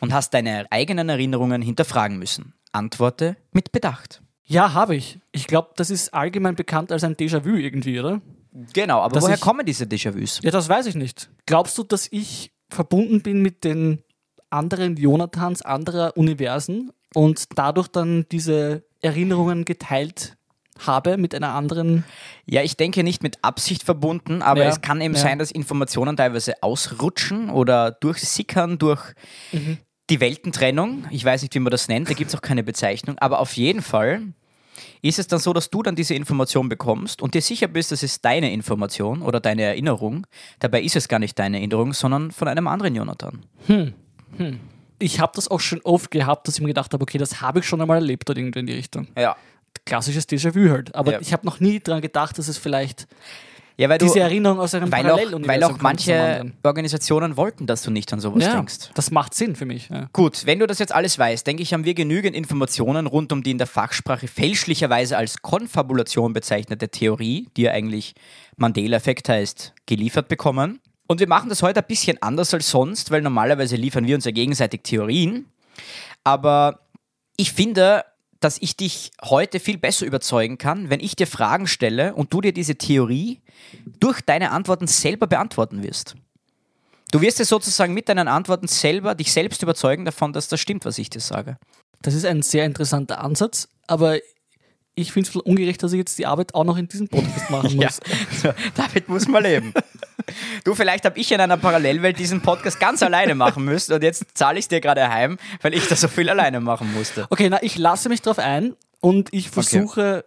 und 0.00 0.12
hast 0.12 0.32
deine 0.34 0.66
eigenen 0.70 1.08
Erinnerungen 1.08 1.60
hinterfragen 1.62 2.18
müssen? 2.18 2.54
Antworte 2.72 3.36
mit 3.52 3.72
Bedacht. 3.72 4.22
Ja, 4.44 4.72
habe 4.72 4.96
ich. 4.96 5.18
Ich 5.32 5.46
glaube, 5.46 5.70
das 5.76 5.90
ist 5.90 6.14
allgemein 6.14 6.54
bekannt 6.54 6.90
als 6.92 7.04
ein 7.04 7.16
Déjà-vu 7.16 7.54
irgendwie, 7.56 7.98
oder? 8.00 8.22
Genau, 8.72 9.00
aber 9.00 9.14
Dass 9.14 9.24
woher 9.24 9.34
ich- 9.34 9.40
kommen 9.40 9.66
diese 9.66 9.84
Déjà-vus? 9.84 10.40
Ja, 10.42 10.50
das 10.50 10.68
weiß 10.68 10.86
ich 10.86 10.94
nicht. 10.94 11.28
Glaubst 11.46 11.76
du, 11.76 11.82
dass 11.82 12.08
ich 12.10 12.50
verbunden 12.70 13.20
bin 13.22 13.42
mit 13.42 13.64
den 13.64 14.02
anderen 14.50 14.96
Jonathans 14.96 15.62
anderer 15.62 16.16
Universen 16.16 16.90
und 17.14 17.44
dadurch 17.56 17.88
dann 17.88 18.26
diese 18.30 18.84
Erinnerungen 19.00 19.64
geteilt 19.64 20.36
habe 20.86 21.16
mit 21.16 21.34
einer 21.34 21.50
anderen? 21.54 22.04
Ja, 22.46 22.62
ich 22.62 22.76
denke 22.76 23.02
nicht 23.02 23.22
mit 23.22 23.38
Absicht 23.42 23.82
verbunden, 23.82 24.42
aber 24.42 24.62
Ja, 24.62 24.68
es 24.68 24.80
kann 24.80 25.00
eben 25.00 25.14
ja. 25.14 25.20
sein, 25.20 25.38
dass 25.38 25.50
Informationen 25.50 26.16
teilweise 26.16 26.62
ausrutschen 26.62 27.50
oder 27.50 27.90
durchsickern 27.90 28.78
durch 28.78 29.02
Mhm. 29.52 29.78
die 30.10 30.20
Weltentrennung. 30.20 31.04
Ich 31.10 31.24
weiß 31.24 31.42
nicht, 31.42 31.54
wie 31.54 31.58
man 31.58 31.70
das 31.70 31.88
nennt, 31.88 32.08
da 32.08 32.14
gibt 32.14 32.30
es 32.30 32.36
auch 32.36 32.42
keine 32.42 32.62
Bezeichnung, 32.62 33.18
aber 33.18 33.40
auf 33.40 33.54
jeden 33.56 33.82
Fall 33.82 34.22
ist 35.02 35.18
es 35.18 35.26
dann 35.26 35.40
so, 35.40 35.52
dass 35.52 35.70
du 35.70 35.82
dann 35.82 35.96
diese 35.96 36.14
Information 36.14 36.68
bekommst 36.68 37.20
und 37.22 37.34
dir 37.34 37.42
sicher 37.42 37.66
bist, 37.66 37.90
das 37.90 38.04
ist 38.04 38.24
deine 38.24 38.52
Information 38.52 39.22
oder 39.22 39.40
deine 39.40 39.62
Erinnerung. 39.62 40.26
Dabei 40.60 40.82
ist 40.82 40.94
es 40.94 41.08
gar 41.08 41.18
nicht 41.18 41.36
deine 41.38 41.58
Erinnerung, 41.58 41.92
sondern 41.92 42.30
von 42.30 42.46
einem 42.46 42.68
anderen 42.68 42.94
Jonathan. 42.94 43.44
Ich 44.98 45.20
habe 45.20 45.32
das 45.34 45.48
auch 45.48 45.60
schon 45.60 45.80
oft 45.82 46.10
gehabt, 46.10 46.48
dass 46.48 46.56
ich 46.56 46.60
mir 46.60 46.68
gedacht 46.68 46.92
habe, 46.92 47.02
okay, 47.02 47.18
das 47.18 47.40
habe 47.40 47.60
ich 47.60 47.66
schon 47.66 47.80
einmal 47.80 47.98
erlebt 47.98 48.28
oder 48.28 48.38
irgendwie 48.38 48.60
in 48.60 48.66
die 48.66 48.72
Richtung. 48.74 49.06
Ja. 49.16 49.36
Klassisches 49.84 50.28
Déjà-vu 50.28 50.70
halt. 50.70 50.94
Aber 50.94 51.12
Ja. 51.12 51.20
ich 51.20 51.32
habe 51.32 51.46
noch 51.46 51.60
nie 51.60 51.78
daran 51.80 52.00
gedacht, 52.02 52.36
dass 52.38 52.48
es 52.48 52.58
vielleicht 52.58 53.06
Ja, 53.76 53.88
weil 53.88 53.98
du, 53.98 54.06
diese 54.06 54.18
Erinnerung 54.20 54.58
aus 54.58 54.74
einem 54.74 54.90
weil 54.90 55.08
auch, 55.08 55.20
weil 55.46 55.62
auch 55.62 55.78
manche. 55.80 56.52
Organisationen 56.64 57.36
wollten, 57.36 57.66
dass 57.66 57.82
du 57.82 57.92
nicht 57.92 58.12
an 58.12 58.18
sowas 58.18 58.42
ja, 58.42 58.54
denkst. 58.56 58.90
das 58.94 59.12
macht 59.12 59.34
Sinn 59.34 59.54
für 59.54 59.66
mich. 59.66 59.88
Ja. 59.88 60.08
Gut, 60.12 60.46
wenn 60.46 60.58
du 60.58 60.66
das 60.66 60.80
jetzt 60.80 60.92
alles 60.92 61.16
weißt, 61.16 61.46
denke 61.46 61.62
ich, 61.62 61.72
haben 61.72 61.84
wir 61.84 61.94
genügend 61.94 62.34
Informationen 62.34 63.06
rund 63.06 63.32
um 63.32 63.44
die 63.44 63.52
in 63.52 63.58
der 63.58 63.68
Fachsprache 63.68 64.26
fälschlicherweise 64.26 65.16
als 65.16 65.42
Konfabulation 65.42 66.32
bezeichnete 66.32 66.88
Theorie, 66.88 67.48
die 67.56 67.62
ja 67.62 67.70
eigentlich 67.70 68.14
Mandela-Effekt 68.56 69.28
heißt, 69.28 69.74
geliefert 69.86 70.26
bekommen. 70.26 70.80
Und 71.08 71.20
wir 71.20 71.26
machen 71.26 71.48
das 71.48 71.62
heute 71.62 71.80
ein 71.80 71.86
bisschen 71.88 72.22
anders 72.22 72.54
als 72.54 72.70
sonst, 72.70 73.10
weil 73.10 73.22
normalerweise 73.22 73.76
liefern 73.76 74.06
wir 74.06 74.14
uns 74.14 74.26
ja 74.26 74.30
gegenseitig 74.30 74.82
Theorien. 74.82 75.46
Aber 76.22 76.80
ich 77.36 77.52
finde, 77.52 78.04
dass 78.40 78.58
ich 78.58 78.76
dich 78.76 79.10
heute 79.24 79.58
viel 79.58 79.78
besser 79.78 80.06
überzeugen 80.06 80.58
kann, 80.58 80.90
wenn 80.90 81.00
ich 81.00 81.16
dir 81.16 81.26
Fragen 81.26 81.66
stelle 81.66 82.14
und 82.14 82.32
du 82.32 82.42
dir 82.42 82.52
diese 82.52 82.76
Theorie 82.76 83.40
durch 83.98 84.20
deine 84.20 84.52
Antworten 84.52 84.86
selber 84.86 85.26
beantworten 85.26 85.82
wirst. 85.82 86.14
Du 87.10 87.22
wirst 87.22 87.38
dir 87.38 87.46
sozusagen 87.46 87.94
mit 87.94 88.08
deinen 88.10 88.28
Antworten 88.28 88.68
selber 88.68 89.14
dich 89.14 89.32
selbst 89.32 89.62
überzeugen 89.62 90.04
davon, 90.04 90.34
dass 90.34 90.48
das 90.48 90.60
stimmt, 90.60 90.84
was 90.84 90.98
ich 90.98 91.08
dir 91.08 91.20
sage. 91.20 91.56
Das 92.02 92.12
ist 92.12 92.26
ein 92.26 92.42
sehr 92.42 92.66
interessanter 92.66 93.24
Ansatz, 93.24 93.68
aber 93.86 94.18
ich 94.94 95.12
finde 95.12 95.30
es 95.30 95.36
ungerecht, 95.36 95.82
dass 95.82 95.92
ich 95.92 95.98
jetzt 95.98 96.18
die 96.18 96.26
Arbeit 96.26 96.54
auch 96.54 96.64
noch 96.64 96.76
in 96.76 96.86
diesem 96.86 97.08
Podcast 97.08 97.50
machen 97.50 97.70
Ja, 97.80 97.86
muss. 97.88 98.00
so, 98.42 98.50
damit 98.74 99.08
muss 99.08 99.26
man 99.26 99.42
leben. 99.42 99.72
Du, 100.64 100.74
vielleicht 100.74 101.04
habe 101.04 101.18
ich 101.18 101.30
in 101.32 101.40
einer 101.40 101.56
Parallelwelt 101.56 102.18
diesen 102.18 102.40
Podcast 102.40 102.80
ganz 102.80 103.02
alleine 103.02 103.34
machen 103.34 103.64
müssen 103.64 103.92
und 103.94 104.02
jetzt 104.02 104.24
zahle 104.34 104.58
ich 104.58 104.64
es 104.64 104.68
dir 104.68 104.80
gerade 104.80 105.08
heim, 105.08 105.38
weil 105.62 105.74
ich 105.74 105.86
das 105.88 106.00
so 106.00 106.08
viel 106.08 106.28
alleine 106.28 106.60
machen 106.60 106.92
musste. 106.94 107.26
Okay, 107.30 107.48
na, 107.50 107.62
ich 107.62 107.78
lasse 107.78 108.08
mich 108.08 108.22
darauf 108.22 108.38
ein 108.38 108.74
und 109.00 109.32
ich 109.32 109.50
versuche 109.50 110.24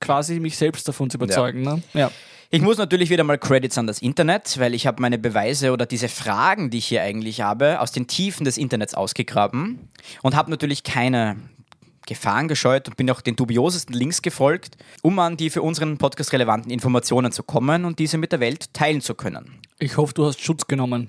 quasi 0.00 0.40
mich 0.40 0.56
selbst 0.56 0.86
davon 0.88 1.10
zu 1.10 1.16
überzeugen. 1.16 1.62
Ne? 1.62 1.82
Ja. 1.92 2.10
Ich 2.50 2.62
muss 2.62 2.78
natürlich 2.78 3.10
wieder 3.10 3.24
mal 3.24 3.36
Credits 3.38 3.78
an 3.78 3.88
das 3.88 4.00
Internet, 4.00 4.60
weil 4.60 4.74
ich 4.74 4.86
habe 4.86 5.02
meine 5.02 5.18
Beweise 5.18 5.72
oder 5.72 5.86
diese 5.86 6.08
Fragen, 6.08 6.70
die 6.70 6.78
ich 6.78 6.86
hier 6.86 7.02
eigentlich 7.02 7.40
habe, 7.40 7.80
aus 7.80 7.90
den 7.90 8.06
Tiefen 8.06 8.44
des 8.44 8.58
Internets 8.58 8.94
ausgegraben 8.94 9.88
und 10.22 10.36
habe 10.36 10.50
natürlich 10.50 10.84
keine 10.84 11.36
Gefahren 12.06 12.48
gescheut 12.48 12.88
und 12.88 12.96
bin 12.96 13.10
auch 13.10 13.20
den 13.20 13.36
dubiosesten 13.36 13.94
Links 13.94 14.22
gefolgt, 14.22 14.76
um 15.02 15.18
an 15.18 15.36
die 15.36 15.50
für 15.50 15.62
unseren 15.62 15.98
Podcast 15.98 16.32
relevanten 16.32 16.70
Informationen 16.70 17.32
zu 17.32 17.42
kommen 17.42 17.84
und 17.84 17.98
diese 17.98 18.18
mit 18.18 18.32
der 18.32 18.40
Welt 18.40 18.72
teilen 18.72 19.00
zu 19.00 19.14
können. 19.14 19.60
Ich 19.78 19.96
hoffe, 19.96 20.14
du 20.14 20.26
hast 20.26 20.40
Schutz 20.40 20.66
genommen. 20.66 21.08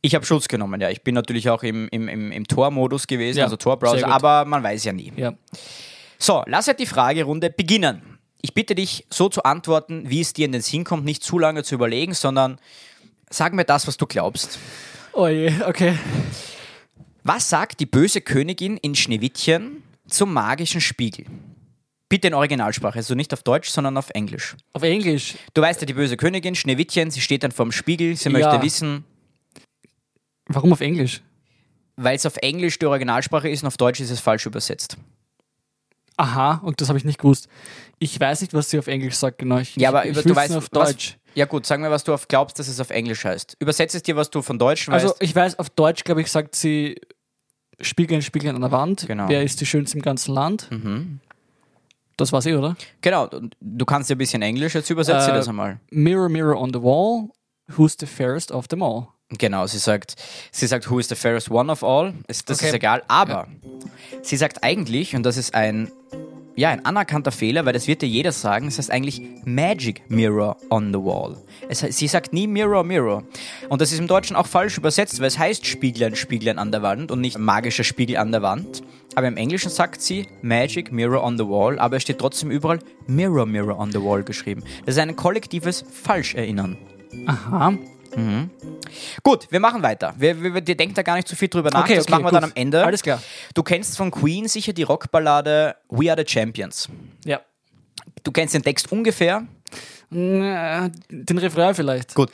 Ich 0.00 0.14
habe 0.14 0.26
Schutz 0.26 0.48
genommen, 0.48 0.80
ja. 0.80 0.90
Ich 0.90 1.02
bin 1.02 1.14
natürlich 1.14 1.48
auch 1.48 1.62
im, 1.62 1.88
im, 1.90 2.08
im, 2.08 2.32
im 2.32 2.46
Tor-Modus 2.46 3.06
gewesen, 3.06 3.38
Ja, 3.38 3.44
also 3.44 3.56
Tor-Browser, 3.56 4.08
aber 4.08 4.44
man 4.44 4.62
weiß 4.62 4.84
ja 4.84 4.92
nie. 4.92 5.12
Ja. 5.16 5.34
So, 6.18 6.42
lass 6.46 6.66
halt 6.66 6.80
die 6.80 6.86
Fragerunde 6.86 7.50
beginnen. 7.50 8.18
Ich 8.42 8.54
bitte 8.54 8.74
dich, 8.74 9.06
so 9.10 9.28
zu 9.28 9.42
antworten, 9.42 10.08
wie 10.08 10.20
es 10.20 10.32
dir 10.32 10.46
in 10.46 10.52
den 10.52 10.62
Sinn 10.62 10.84
kommt, 10.84 11.04
nicht 11.04 11.22
zu 11.22 11.38
lange 11.38 11.62
zu 11.62 11.74
überlegen, 11.74 12.14
sondern 12.14 12.58
sag 13.28 13.52
mir 13.52 13.64
das, 13.64 13.86
was 13.86 13.96
du 13.96 14.06
glaubst. 14.06 14.58
Oh 15.12 15.28
je, 15.28 15.52
okay. 15.66 15.98
Was 17.22 17.48
sagt 17.48 17.80
die 17.80 17.86
böse 17.86 18.20
Königin 18.20 18.76
in 18.78 18.94
Schneewittchen 18.94 19.82
zum 20.10 20.32
magischen 20.32 20.80
Spiegel? 20.80 21.26
Bitte 22.08 22.28
in 22.28 22.34
Originalsprache, 22.34 22.96
also 22.98 23.14
nicht 23.14 23.32
auf 23.32 23.42
Deutsch, 23.44 23.70
sondern 23.70 23.96
auf 23.96 24.10
Englisch. 24.10 24.56
Auf 24.72 24.82
Englisch. 24.82 25.36
Du 25.54 25.62
weißt 25.62 25.80
ja, 25.80 25.86
die 25.86 25.92
böse 25.94 26.16
Königin, 26.16 26.54
Schneewittchen, 26.56 27.10
sie 27.10 27.20
steht 27.20 27.42
dann 27.44 27.52
vorm 27.52 27.70
Spiegel, 27.72 28.16
sie 28.16 28.28
Ja. 28.30 28.32
möchte 28.32 28.62
wissen, 28.62 29.04
Warum 30.46 30.72
auf 30.72 30.80
Englisch? 30.80 31.22
weil 31.96 32.16
es 32.16 32.24
auf 32.26 32.36
Englisch 32.38 32.78
die 32.78 32.86
Originalsprache 32.86 33.48
ist 33.48 33.62
und 33.62 33.68
auf 33.68 33.76
Deutsch 33.76 34.00
ist 34.00 34.10
es 34.10 34.20
falsch 34.20 34.46
übersetzt. 34.46 34.96
Aha, 36.16 36.54
und 36.64 36.80
das 36.80 36.88
habe 36.88 36.98
ich 36.98 37.04
nicht 37.04 37.18
gewusst. 37.18 37.48
Ich 37.98 38.18
weiß 38.18 38.40
nicht, 38.40 38.52
was 38.54 38.70
sie 38.70 38.78
auf 38.78 38.86
Englisch 38.88 39.14
sagt, 39.14 39.38
genau. 39.38 39.58
Ich, 39.58 39.76
Ja, 39.76 39.90
aber 39.90 40.04
ich, 40.06 40.16
ich 40.16 40.24
du 40.24 40.34
weißt 40.34 40.54
auf 40.56 40.68
was- 40.72 40.94
Deutsch. 40.94 41.16
Ja 41.34 41.44
gut, 41.46 41.64
sag 41.64 41.78
mir, 41.78 41.90
was 41.90 42.02
du 42.02 42.12
auf 42.12 42.26
glaubst, 42.26 42.58
dass 42.58 42.66
es 42.68 42.80
auf 42.80 42.90
Englisch 42.90 43.24
heißt. 43.24 43.56
Übersetze 43.60 43.98
es 43.98 44.02
dir, 44.02 44.16
was 44.16 44.30
du 44.30 44.42
von 44.42 44.58
Deutsch 44.58 44.88
weißt. 44.88 45.04
Also 45.04 45.14
ich 45.20 45.34
weiß, 45.34 45.58
auf 45.60 45.70
Deutsch, 45.70 46.02
glaube 46.04 46.20
ich, 46.22 46.30
sagt 46.30 46.56
sie 46.56 46.96
Spiegeln, 47.80 48.22
Spiegeln 48.22 48.54
an 48.54 48.62
der 48.62 48.70
Wand. 48.72 49.06
Genau. 49.06 49.28
Wer 49.28 49.42
ist 49.42 49.60
die 49.60 49.66
Schönste 49.66 49.96
im 49.96 50.02
ganzen 50.02 50.34
Land? 50.34 50.68
Mhm. 50.70 51.20
Das 52.16 52.32
war 52.32 52.42
sie, 52.42 52.54
oder? 52.54 52.76
genau, 53.00 53.30
du 53.60 53.84
kannst 53.86 54.10
ja 54.10 54.14
ein 54.14 54.18
bisschen 54.18 54.42
Englisch, 54.42 54.74
jetzt 54.74 54.90
übersetze 54.90 55.26
dir 55.28 55.32
Äh, 55.32 55.36
das 55.36 55.48
einmal. 55.48 55.80
Mirror, 55.90 56.28
mirror 56.28 56.60
on 56.60 56.70
the 56.72 56.82
wall, 56.82 57.30
who's 57.76 57.96
the 57.98 58.04
fairest 58.04 58.52
of 58.52 58.68
them 58.68 58.82
all? 58.82 59.08
Genau, 59.38 59.66
sie 59.66 59.78
sagt, 59.78 60.16
sie 60.52 60.66
sagt, 60.66 60.90
who 60.90 60.98
is 60.98 61.08
the 61.08 61.14
fairest 61.14 61.50
one 61.50 61.72
of 61.72 61.82
all? 61.82 62.12
Das 62.26 62.42
Okay. 62.58 62.66
ist 62.66 62.74
egal, 62.74 63.02
aber 63.08 63.46
sie 64.22 64.36
sagt 64.36 64.62
eigentlich, 64.62 65.16
und 65.16 65.22
das 65.22 65.38
ist 65.38 65.54
ein, 65.54 65.90
ja, 66.60 66.68
ein 66.68 66.84
anerkannter 66.84 67.32
Fehler, 67.32 67.64
weil 67.64 67.72
das 67.72 67.88
wird 67.88 68.02
dir 68.02 68.06
jeder 68.06 68.32
sagen, 68.32 68.68
es 68.68 68.76
heißt 68.76 68.90
eigentlich 68.90 69.22
Magic 69.46 70.02
Mirror 70.10 70.58
on 70.68 70.92
the 70.92 70.98
Wall. 70.98 71.38
Es, 71.70 71.80
sie 71.80 72.06
sagt 72.06 72.34
nie 72.34 72.46
Mirror, 72.46 72.84
Mirror. 72.84 73.22
Und 73.70 73.80
das 73.80 73.92
ist 73.92 73.98
im 73.98 74.06
Deutschen 74.06 74.36
auch 74.36 74.46
falsch 74.46 74.76
übersetzt, 74.76 75.20
weil 75.20 75.28
es 75.28 75.38
heißt 75.38 75.64
Spieglein, 75.66 76.16
Spieglein 76.16 76.58
an 76.58 76.70
der 76.70 76.82
Wand 76.82 77.10
und 77.10 77.22
nicht 77.22 77.38
magischer 77.38 77.82
Spiegel 77.82 78.18
an 78.18 78.30
der 78.30 78.42
Wand. 78.42 78.82
Aber 79.14 79.26
im 79.26 79.38
Englischen 79.38 79.70
sagt 79.70 80.02
sie 80.02 80.26
Magic 80.42 80.92
Mirror 80.92 81.24
on 81.24 81.38
the 81.38 81.44
Wall, 81.44 81.78
aber 81.78 81.96
es 81.96 82.02
steht 82.02 82.18
trotzdem 82.18 82.50
überall 82.50 82.80
Mirror, 83.06 83.46
Mirror 83.46 83.78
on 83.78 83.90
the 83.90 84.02
Wall 84.02 84.22
geschrieben. 84.22 84.62
Das 84.84 84.96
ist 84.96 85.00
ein 85.00 85.16
kollektives 85.16 85.82
Falscherinnern. 85.90 86.76
Aha. 87.26 87.72
Gut, 89.22 89.46
wir 89.50 89.60
machen 89.60 89.82
weiter. 89.82 90.14
Wir, 90.16 90.40
wir, 90.42 90.54
wir 90.54 90.60
denkt 90.62 90.98
da 90.98 91.02
gar 91.02 91.16
nicht 91.16 91.28
zu 91.28 91.36
viel 91.36 91.48
drüber 91.48 91.70
nach. 91.70 91.84
Okay, 91.84 91.94
das 91.96 92.04
okay, 92.04 92.12
machen 92.12 92.24
wir 92.24 92.30
gut. 92.30 92.36
dann 92.36 92.44
am 92.44 92.52
Ende. 92.54 92.84
Alles 92.84 93.02
klar. 93.02 93.22
Du 93.54 93.62
kennst 93.62 93.96
von 93.96 94.10
Queen 94.10 94.48
sicher 94.48 94.72
die 94.72 94.82
Rockballade 94.82 95.76
We 95.88 96.10
Are 96.10 96.20
the 96.20 96.30
Champions. 96.30 96.88
Ja. 97.24 97.40
Du 98.22 98.32
kennst 98.32 98.54
den 98.54 98.62
Text 98.62 98.90
ungefähr. 98.92 99.46
Äh, 100.12 100.90
Den 101.08 101.38
Refrain 101.38 101.74
vielleicht. 101.74 102.14
Gut. 102.14 102.30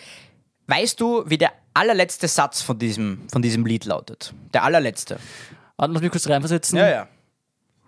Weißt 0.67 1.01
du, 1.01 1.25
wie 1.29 1.39
der 1.39 1.53
allerletzte 1.75 2.27
Satz 2.27 2.63
von 2.63 2.79
diesem, 2.79 3.29
von 3.31 3.43
diesem 3.43 3.65
Lied 3.67 3.85
lautet? 3.85 4.33
Der 4.55 4.65
allerletzte. 4.65 5.19
Warte, 5.77 5.93
lass 5.93 6.03
mich 6.03 6.11
kurz 6.11 6.29
reinversetzen. 6.29 6.79
ja. 6.79 7.09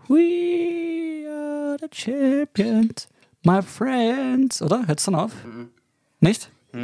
We 0.09 1.27
are 1.29 1.77
the 1.81 1.89
champions, 1.93 3.09
my 3.45 3.61
friends. 3.63 4.63
Oder? 4.63 4.87
Hört's 4.87 5.05
dann 5.05 5.15
auf? 5.17 5.33
Nicht? 6.21 6.51
Ich 6.71 6.77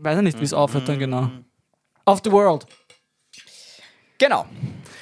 weiß 0.00 0.16
ja 0.16 0.22
nicht, 0.22 0.38
wie 0.40 0.44
es 0.44 0.52
aufhört 0.52 0.88
dann 0.88 0.98
genau. 0.98 1.30
Of 2.04 2.20
the 2.24 2.30
world. 2.30 2.66
Genau. 4.18 4.46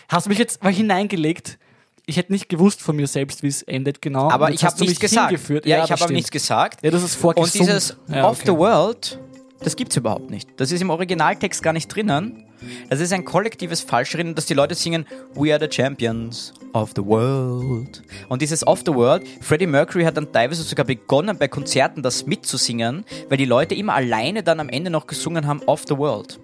Hast 0.09 0.27
du 0.27 0.31
mich 0.31 0.39
jetzt 0.39 0.63
mal 0.63 0.73
hineingelegt? 0.73 1.59
Ich 2.07 2.17
hätte 2.17 2.33
nicht 2.33 2.49
gewusst 2.49 2.83
von 2.83 2.97
mir 2.97 3.07
selbst, 3.07 3.43
wie 3.43 3.49
es 3.49 3.63
endet 3.63 4.01
genau. 4.03 4.31
Aber 4.31 4.47
Und 4.47 4.55
ich 4.55 4.65
habe 4.65 4.79
nichts 4.81 5.01
gesagt. 5.01 5.33
Ja, 5.65 5.79
das 5.79 5.87
ich 5.87 5.93
habe 5.93 6.05
aber 6.05 6.13
nichts 6.13 6.31
gesagt. 6.31 6.83
Ja, 6.83 6.91
das 6.91 7.03
ist 7.03 7.15
Und 7.17 7.21
vorgesummt. 7.21 7.55
dieses 7.55 7.97
ja, 8.09 8.29
Of 8.29 8.39
okay. 8.41 8.47
the 8.51 8.57
World, 8.57 9.19
das 9.61 9.77
gibt's 9.77 9.97
überhaupt 9.97 10.31
nicht. 10.31 10.49
Das 10.57 10.73
ist 10.73 10.81
im 10.81 10.91
Originaltext 10.91 11.63
gar 11.63 11.73
nicht 11.73 11.89
drinnen. 11.89 12.45
Das 12.89 13.01
ist 13.01 13.13
ein 13.13 13.25
kollektives 13.25 13.81
Falschreden, 13.83 14.35
dass 14.35 14.47
die 14.47 14.55
Leute 14.55 14.75
singen 14.75 15.07
We 15.35 15.53
are 15.53 15.61
the 15.61 15.75
champions 15.75 16.53
of 16.73 16.93
the 16.97 17.05
world. 17.05 18.03
Und 18.29 18.43
dieses 18.43 18.67
Of 18.67 18.83
the 18.87 18.95
World, 18.95 19.27
Freddie 19.41 19.67
Mercury 19.67 20.05
hat 20.05 20.17
dann 20.17 20.33
teilweise 20.33 20.63
sogar 20.63 20.87
begonnen 20.87 21.37
bei 21.39 21.49
Konzerten 21.49 22.03
das 22.03 22.27
mitzusingen, 22.27 23.05
weil 23.29 23.37
die 23.37 23.45
Leute 23.45 23.75
immer 23.75 23.95
alleine 23.95 24.43
dann 24.43 24.61
am 24.61 24.69
Ende 24.69 24.91
noch 24.91 25.07
gesungen 25.07 25.47
haben 25.47 25.63
Of 25.67 25.85
the 25.89 25.97
World. 25.97 26.41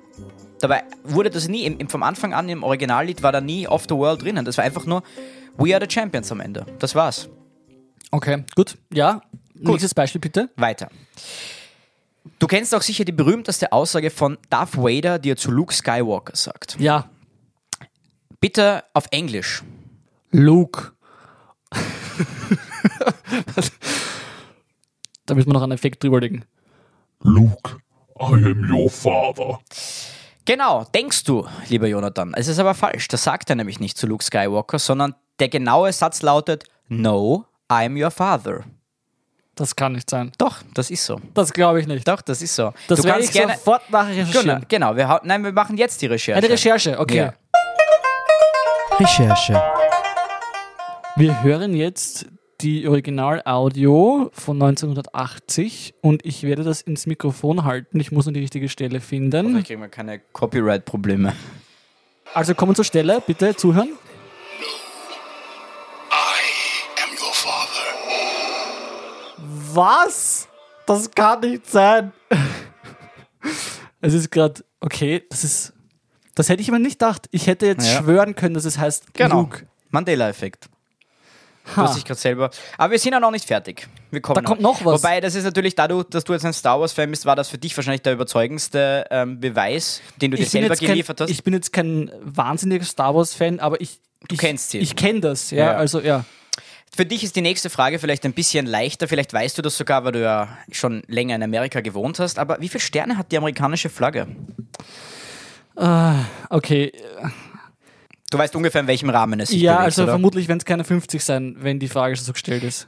Dabei 0.61 0.83
wurde 1.05 1.31
das 1.31 1.49
nie, 1.49 1.65
im, 1.65 1.89
vom 1.89 2.03
Anfang 2.03 2.35
an 2.35 2.49
im 2.49 2.63
Originallied 2.63 3.23
war 3.23 3.33
da 3.33 3.41
nie 3.41 3.67
Of 3.67 3.85
the 3.89 3.95
World 3.95 4.23
drinnen. 4.23 4.45
Das 4.45 4.59
war 4.59 4.65
einfach 4.65 4.85
nur 4.85 5.03
We 5.57 5.75
are 5.75 5.85
the 5.87 5.93
champions 5.93 6.31
am 6.31 6.41
Ende. 6.41 6.67
Das 6.79 6.95
war's. 6.95 7.29
Okay, 8.11 8.45
gut. 8.55 8.77
Ja, 8.93 9.23
nächstes 9.55 9.95
Beispiel 9.95 10.21
bitte. 10.21 10.51
Weiter. 10.57 10.91
Du 12.39 12.47
kennst 12.47 12.75
auch 12.75 12.83
sicher 12.83 13.05
die 13.05 13.13
berühmteste 13.13 13.73
Aussage 13.73 14.11
von 14.11 14.39
Darth 14.51 14.77
Vader, 14.77 15.19
die 15.19 15.31
er 15.31 15.37
zu 15.37 15.51
Luke 15.51 15.73
Skywalker 15.75 16.37
sagt. 16.37 16.77
Ja, 16.79 17.09
Bitte 18.41 18.85
auf 18.95 19.05
Englisch. 19.11 19.63
Luke. 20.31 20.93
da 25.27 25.35
müssen 25.35 25.49
wir 25.49 25.53
noch 25.53 25.63
einen 25.63 25.73
Effekt 25.73 26.03
drüber 26.03 26.21
legen. 26.21 26.47
Luke, 27.23 27.77
I 28.19 28.33
am 28.33 28.71
your 28.73 28.89
father. 28.89 29.61
Genau, 30.47 30.85
denkst 30.95 31.25
du, 31.25 31.47
lieber 31.69 31.87
Jonathan. 31.87 32.33
Es 32.35 32.49
ist 32.49 32.59
aber 32.59 32.75
falsch. 32.75 33.09
Das 33.09 33.25
sagt 33.25 33.51
er 33.51 33.57
nämlich 33.57 33.79
nicht 33.79 33.99
zu 33.99 34.07
Luke 34.07 34.25
Skywalker, 34.25 34.79
sondern 34.79 35.15
der 35.39 35.51
genaue 35.51 35.93
Satz 35.93 36.23
lautet 36.23 36.65
No, 36.89 37.45
I'm 37.69 38.03
your 38.03 38.11
father. 38.11 38.65
Das 39.61 39.77
kann 39.77 39.93
nicht 39.93 40.09
sein. 40.09 40.33
Doch, 40.39 40.63
das 40.73 40.91
ist 40.91 41.05
so. 41.05 41.21
Das 41.35 41.53
glaube 41.53 41.81
ich 41.83 41.87
nicht. 41.87 42.09
Doch, 42.09 42.23
das 42.23 42.41
ist 42.41 42.55
so. 42.57 42.73
Das 42.89 42.99
du 43.01 43.05
werde 43.05 43.19
kannst 43.19 43.29
ich 43.29 43.33
gerne. 43.39 43.53
sofort 43.57 43.91
nachher 43.91 44.15
Genau, 44.15 44.27
recherchieren. 44.29 44.65
genau 44.69 44.97
wir, 44.97 45.07
hau- 45.07 45.21
nein, 45.23 45.45
wir 45.45 45.53
machen 45.53 45.77
jetzt 45.77 46.01
die 46.01 46.07
Recherche. 46.07 46.39
Eine 46.39 46.49
Recherche, 46.49 46.99
okay. 46.99 47.17
Ja. 47.19 47.35
Recherche. 48.99 49.63
Wir 51.17 51.43
hören 51.43 51.75
jetzt 51.75 52.25
die 52.63 52.89
Original-Audio 52.89 54.31
von 54.33 54.57
1980 54.63 55.93
und 56.01 56.25
ich 56.25 56.43
werde 56.43 56.63
das 56.65 56.81
ins 56.81 57.05
Mikrofon 57.07 57.65
halten. 57.65 58.01
Ich 58.01 58.13
muss 58.13 58.25
nur 58.25 58.33
die 58.33 58.41
richtige 58.41 58.71
Stelle 58.71 59.01
finden. 59.01 59.51
Vielleicht 59.51 59.67
kriegen 59.67 59.83
wir 59.83 59.89
keine 59.91 60.21
Copyright-Probleme. 60.33 61.35
Also 62.33 62.55
kommen 62.55 62.75
zur 62.75 62.85
Stelle, 62.87 63.23
bitte 63.27 63.55
zuhören. 63.57 63.91
Was? 69.75 70.49
Das 70.87 71.11
kann 71.11 71.41
nicht 71.41 71.69
sein. 71.71 72.13
Es 74.01 74.15
ist 74.15 74.31
gerade, 74.31 74.65
okay, 74.81 75.25
das 75.31 75.45
ist, 75.45 75.73
das 76.35 76.49
hätte 76.49 76.63
ich 76.63 76.69
immer 76.69 76.79
nicht 76.79 76.99
gedacht. 76.99 77.29
Ich 77.31 77.47
hätte 77.47 77.67
jetzt 77.67 77.87
Ja. 77.87 78.03
schwören 78.03 78.35
können, 78.35 78.55
dass 78.55 78.65
es 78.65 78.79
heißt 78.79 79.15
Genau. 79.15 79.41
Luke. 79.43 79.67
Mandela-Effekt. 79.91 80.69
Wusste 81.77 81.99
ich 81.99 82.05
gerade 82.05 82.19
selber. 82.19 82.51
Aber 82.79 82.91
wir 82.93 82.99
sind 82.99 83.13
ja 83.13 83.21
noch 83.21 83.31
nicht 83.31 83.45
fertig. 83.45 83.87
Wir 84.11 84.21
kommen 84.21 84.35
Da 84.37 84.43
kommt 84.43 84.61
noch 84.61 84.85
was. 84.85 85.03
Wobei, 85.03 85.21
das 85.21 85.35
ist 85.37 85.45
natürlich 85.45 85.75
dadurch, 85.77 86.05
dass 86.09 86.25
du 86.25 86.33
jetzt 86.33 86.45
ein 86.45 86.53
Star 86.53 86.81
Wars-Fan 86.81 87.11
bist, 87.11 87.27
war 87.27 87.37
das 87.37 87.49
für 87.49 87.59
dich 87.59 87.77
wahrscheinlich 87.77 88.03
der 88.03 88.15
überzeugendste 88.15 89.05
ähm, 89.11 89.39
Beweis, 89.39 90.01
den 90.21 90.31
du 90.33 90.37
dir 90.37 90.43
Ich 90.43 90.49
bin, 90.51 90.63
selber 90.63 90.75
jetzt 90.75 90.81
kein, 90.81 90.89
geliefert 90.89 91.21
hast. 91.21 91.31
ich 91.31 91.45
bin 91.45 91.55
jetzt 91.55 91.73
kein 91.73 92.11
wahnsinniger 92.23 92.85
Star 92.85 93.15
Wars-Fan, 93.15 93.61
aber 93.61 93.81
ich, 93.81 94.01
ich 94.29 94.39
kennst 94.39 94.71
sie. 94.71 94.79
Ich 94.79 94.97
kenne 94.97 95.21
das, 95.21 95.51
ja, 95.53 95.67
Ja. 95.67 95.73
Also 95.77 96.01
ja. 96.01 96.25
Für 96.95 97.07
dich 97.07 97.23
ist 97.23 97.37
die 97.37 97.41
nächste 97.41 97.71
Frage 97.71 97.99
vielleicht 97.99 98.25
ein 98.25 98.33
bisschen 98.33 98.67
leichter. 98.67 99.07
Vielleicht 99.07 99.33
weißt 99.33 99.57
du 99.57 99.63
das 99.63 99.77
sogar, 99.77 100.05
weil 100.05 100.13
du 100.13 100.23
ja 100.23 100.59
schon 100.73 101.03
länger 101.07 101.37
in 101.37 101.43
Amerika 101.43 101.81
gewohnt 101.81 102.19
hast. 102.19 102.39
Aber 102.39 102.61
wie 102.61 102.69
viele 102.69 102.81
Sterne 102.81 103.17
hat 103.17 103.31
die 103.33 103.39
amerikanische 103.39 103.89
Flagge? 103.89 104.27
Okay. 106.51 106.93
Du 108.31 108.39
weißt 108.39 108.55
ungefähr, 108.55 108.83
in 108.83 108.87
welchem 108.87 109.11
Rahmen 109.11 109.41
es 109.41 109.49
sich 109.51 109.61
Ja, 109.61 109.73
bewegt, 109.75 109.85
also 109.87 110.03
oder? 110.05 110.13
vermutlich 110.13 110.49
werden 110.49 110.59
es 110.59 110.65
keine 110.65 110.85
50 110.85 111.23
sein, 111.25 111.57
wenn 111.61 111.79
die 111.79 111.89
Frage 111.89 112.17
schon 112.17 112.25
so 112.27 112.33
gestellt 112.33 112.63
ist. 112.63 112.87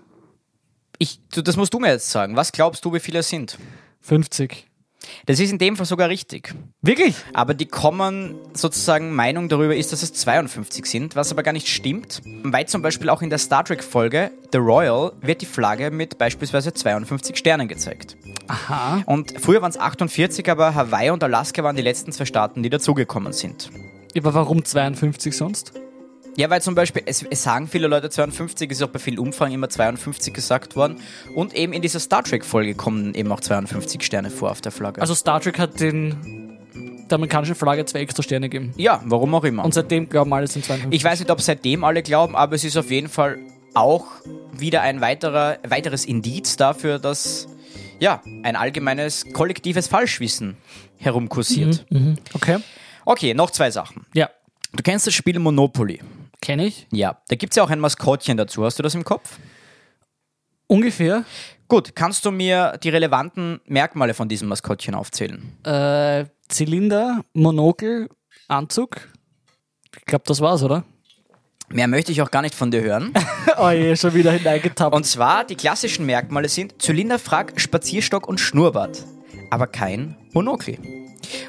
Ich, 0.98 1.18
das 1.30 1.56
musst 1.56 1.72
du 1.74 1.78
mir 1.80 1.90
jetzt 1.90 2.10
sagen. 2.10 2.36
Was 2.36 2.52
glaubst 2.52 2.84
du, 2.84 2.92
wie 2.92 3.00
viele 3.00 3.20
es 3.20 3.28
sind? 3.28 3.58
50. 4.02 4.66
Das 5.26 5.40
ist 5.40 5.50
in 5.50 5.58
dem 5.58 5.76
Fall 5.76 5.86
sogar 5.86 6.08
richtig. 6.08 6.54
Wirklich? 6.82 7.16
Aber 7.32 7.54
die 7.54 7.66
common 7.66 8.34
sozusagen 8.54 9.14
Meinung 9.14 9.48
darüber 9.48 9.76
ist, 9.76 9.92
dass 9.92 10.02
es 10.02 10.12
52 10.14 10.86
sind, 10.86 11.16
was 11.16 11.32
aber 11.32 11.42
gar 11.42 11.52
nicht 11.52 11.68
stimmt. 11.68 12.20
Weil 12.42 12.66
zum 12.66 12.82
Beispiel 12.82 13.08
auch 13.08 13.22
in 13.22 13.30
der 13.30 13.38
Star 13.38 13.64
Trek-Folge 13.64 14.30
The 14.52 14.58
Royal 14.58 15.12
wird 15.20 15.42
die 15.42 15.46
Flagge 15.46 15.90
mit 15.90 16.18
beispielsweise 16.18 16.72
52 16.72 17.36
Sternen 17.36 17.68
gezeigt. 17.68 18.16
Aha. 18.48 19.02
Und 19.06 19.34
früher 19.40 19.62
waren 19.62 19.70
es 19.70 19.78
48, 19.78 20.50
aber 20.50 20.74
Hawaii 20.74 21.10
und 21.10 21.22
Alaska 21.24 21.62
waren 21.62 21.76
die 21.76 21.82
letzten 21.82 22.12
zwei 22.12 22.24
Staaten, 22.24 22.62
die 22.62 22.70
dazugekommen 22.70 23.32
sind. 23.32 23.70
Aber 24.16 24.34
warum 24.34 24.64
52 24.64 25.36
sonst? 25.36 25.72
Ja, 26.36 26.48
weil 26.48 26.62
zum 26.62 26.74
Beispiel, 26.74 27.02
es, 27.04 27.22
es 27.28 27.42
sagen 27.42 27.68
viele 27.68 27.88
Leute 27.88 28.08
52, 28.08 28.70
ist 28.70 28.82
auch 28.82 28.88
bei 28.88 28.98
vielen 28.98 29.18
Umfragen 29.18 29.52
immer 29.52 29.68
52 29.68 30.32
gesagt 30.32 30.76
worden. 30.76 30.96
Und 31.34 31.54
eben 31.54 31.72
in 31.72 31.82
dieser 31.82 32.00
Star 32.00 32.24
Trek-Folge 32.24 32.74
kommen 32.74 33.14
eben 33.14 33.30
auch 33.32 33.40
52 33.40 34.02
Sterne 34.02 34.30
vor 34.30 34.50
auf 34.50 34.60
der 34.60 34.72
Flagge. 34.72 35.00
Also 35.00 35.14
Star 35.14 35.40
Trek 35.40 35.58
hat 35.58 35.80
den 35.80 36.48
der 37.10 37.16
amerikanischen 37.16 37.54
Flagge 37.54 37.84
zwei 37.84 38.00
extra 38.00 38.22
Sterne 38.22 38.48
gegeben. 38.48 38.72
ja, 38.78 39.02
warum 39.04 39.34
auch 39.34 39.44
immer. 39.44 39.64
Und 39.64 39.74
seitdem 39.74 40.08
glauben 40.08 40.32
alle, 40.32 40.44
es 40.44 40.54
sind 40.54 40.64
52. 40.64 40.98
Ich 40.98 41.04
weiß 41.04 41.20
nicht, 41.20 41.30
ob 41.30 41.42
seitdem 41.42 41.84
alle 41.84 42.02
glauben, 42.02 42.34
aber 42.34 42.54
es 42.54 42.64
ist 42.64 42.78
auf 42.78 42.90
jeden 42.90 43.10
Fall 43.10 43.38
auch 43.74 44.06
wieder 44.52 44.80
ein 44.80 45.02
weiterer, 45.02 45.58
weiteres 45.68 46.06
Indiz 46.06 46.56
dafür, 46.56 46.98
dass 46.98 47.48
ja, 47.98 48.22
ein 48.42 48.56
allgemeines 48.56 49.26
kollektives 49.32 49.88
Falschwissen 49.88 50.56
herumkursiert. 50.96 51.84
Mhm. 51.90 52.16
Okay. 52.32 52.58
Okay, 53.04 53.34
noch 53.34 53.50
zwei 53.50 53.70
Sachen. 53.70 54.06
Ja. 54.14 54.30
Du 54.74 54.82
kennst 54.82 55.06
das 55.06 55.12
Spiel 55.12 55.38
Monopoly. 55.38 56.00
Kenne 56.42 56.66
ich. 56.66 56.88
Ja, 56.90 57.22
da 57.28 57.36
gibt 57.36 57.52
es 57.52 57.56
ja 57.56 57.62
auch 57.62 57.70
ein 57.70 57.78
Maskottchen 57.78 58.36
dazu. 58.36 58.64
Hast 58.64 58.78
du 58.78 58.82
das 58.82 58.94
im 58.96 59.04
Kopf? 59.04 59.38
Ungefähr. 60.66 61.24
Gut, 61.68 61.94
kannst 61.94 62.26
du 62.26 62.32
mir 62.32 62.78
die 62.82 62.88
relevanten 62.88 63.60
Merkmale 63.64 64.12
von 64.12 64.28
diesem 64.28 64.48
Maskottchen 64.48 64.94
aufzählen? 64.94 65.56
Äh, 65.64 66.26
Zylinder, 66.48 67.24
Monokel, 67.32 68.08
Anzug. 68.48 69.08
Ich 69.96 70.04
glaube, 70.04 70.24
das 70.26 70.40
war's, 70.40 70.62
oder? 70.64 70.84
Mehr 71.68 71.86
möchte 71.86 72.10
ich 72.10 72.20
auch 72.20 72.30
gar 72.30 72.42
nicht 72.42 72.56
von 72.56 72.72
dir 72.72 72.82
hören. 72.82 73.14
oh 73.58 73.70
je, 73.70 73.94
schon 73.94 74.12
wieder 74.12 74.32
hineingetappt. 74.32 74.94
Und 74.94 75.04
zwar, 75.04 75.44
die 75.44 75.54
klassischen 75.54 76.04
Merkmale 76.06 76.48
sind 76.48 76.82
Zylinderfrack, 76.82 77.60
Spazierstock 77.60 78.26
und 78.26 78.40
Schnurrbart. 78.40 79.04
Aber 79.50 79.68
kein 79.68 80.16
Monokel. 80.32 80.78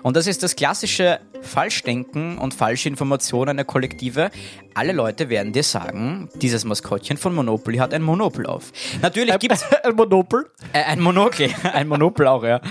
Und 0.03 0.15
das 0.17 0.27
ist 0.27 0.43
das 0.43 0.55
klassische 0.55 1.19
Falschdenken 1.41 2.37
und 2.37 2.53
falsche 2.53 2.89
Informationen 2.89 3.57
der 3.57 3.65
Kollektive. 3.65 4.31
Alle 4.73 4.93
Leute 4.93 5.29
werden 5.29 5.53
dir 5.53 5.63
sagen, 5.63 6.29
dieses 6.35 6.65
Maskottchen 6.65 7.17
von 7.17 7.35
Monopoly 7.35 7.77
hat 7.77 7.93
ein 7.93 8.01
Monopel 8.01 8.45
auf. 8.45 8.71
Natürlich 9.01 9.37
gibt 9.39 9.53
es 9.53 9.63
ein 9.83 9.95
Monopel. 9.95 10.49
äh, 10.73 10.83
ein 10.83 10.99
Monokel, 10.99 11.49
ein 11.73 11.87
Monopel 11.87 12.27
auch, 12.27 12.43
ja. 12.43 12.61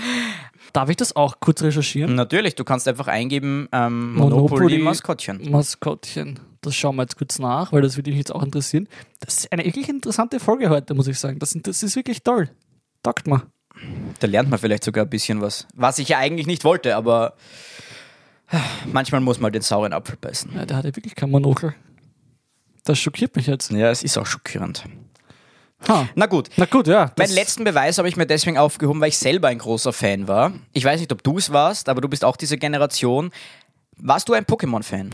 Darf 0.73 0.89
ich 0.89 0.97
das 0.97 1.15
auch 1.15 1.35
kurz 1.39 1.61
recherchieren? 1.61 2.15
Natürlich, 2.15 2.55
du 2.55 2.63
kannst 2.63 2.87
einfach 2.87 3.07
eingeben, 3.07 3.67
ähm, 3.71 4.15
Monopoly, 4.15 4.79
Maskottchen. 4.79 5.51
Maskottchen. 5.51 6.39
Das 6.61 6.75
schauen 6.75 6.95
wir 6.95 7.03
jetzt 7.03 7.17
kurz 7.17 7.39
nach, 7.39 7.71
weil 7.73 7.81
das 7.81 7.97
würde 7.97 8.09
mich 8.09 8.17
jetzt 8.17 8.33
auch 8.33 8.41
interessieren. 8.41 8.87
Das 9.19 9.37
ist 9.37 9.51
eine 9.51 9.65
wirklich 9.65 9.89
interessante 9.89 10.39
Folge 10.39 10.69
heute, 10.69 10.93
muss 10.93 11.07
ich 11.07 11.19
sagen. 11.19 11.37
Das, 11.37 11.55
das 11.61 11.83
ist 11.83 11.95
wirklich 11.95 12.23
toll. 12.23 12.49
Taugt 13.03 13.27
mal. 13.27 13.43
Da 14.19 14.27
lernt 14.27 14.49
man 14.49 14.59
vielleicht 14.59 14.83
sogar 14.83 15.05
ein 15.05 15.09
bisschen 15.09 15.41
was. 15.41 15.67
Was 15.73 15.99
ich 15.99 16.09
ja 16.09 16.17
eigentlich 16.19 16.47
nicht 16.47 16.63
wollte, 16.63 16.95
aber 16.95 17.33
manchmal 18.85 19.21
muss 19.21 19.39
man 19.39 19.51
den 19.51 19.61
sauren 19.61 19.93
Apfel 19.93 20.17
beißen. 20.19 20.53
Ja, 20.55 20.65
der 20.65 20.77
hat 20.77 20.85
ja 20.85 20.95
wirklich 20.95 21.15
kein 21.15 21.31
Monokel. 21.31 21.73
Das 22.83 22.99
schockiert 22.99 23.35
mich 23.35 23.47
jetzt. 23.47 23.71
Ja, 23.71 23.89
es 23.89 24.03
ist 24.03 24.17
auch 24.17 24.25
schockierend. 24.25 24.83
Ha. 25.87 26.07
Na 26.15 26.27
gut. 26.27 26.49
Na 26.57 26.65
gut, 26.65 26.87
ja. 26.87 27.11
Meinen 27.17 27.33
letzten 27.33 27.63
Beweis 27.63 27.97
habe 27.97 28.07
ich 28.07 28.15
mir 28.15 28.25
deswegen 28.25 28.57
aufgehoben, 28.57 29.01
weil 29.01 29.09
ich 29.09 29.17
selber 29.17 29.49
ein 29.49 29.57
großer 29.57 29.91
Fan 29.91 30.27
war. 30.27 30.53
Ich 30.71 30.85
weiß 30.85 30.99
nicht, 30.99 31.11
ob 31.11 31.23
du 31.23 31.37
es 31.37 31.51
warst, 31.51 31.89
aber 31.89 32.01
du 32.01 32.07
bist 32.07 32.23
auch 32.23 32.37
diese 32.37 32.57
Generation. 32.57 33.31
Warst 33.97 34.29
du 34.29 34.33
ein 34.33 34.45
Pokémon-Fan? 34.45 35.09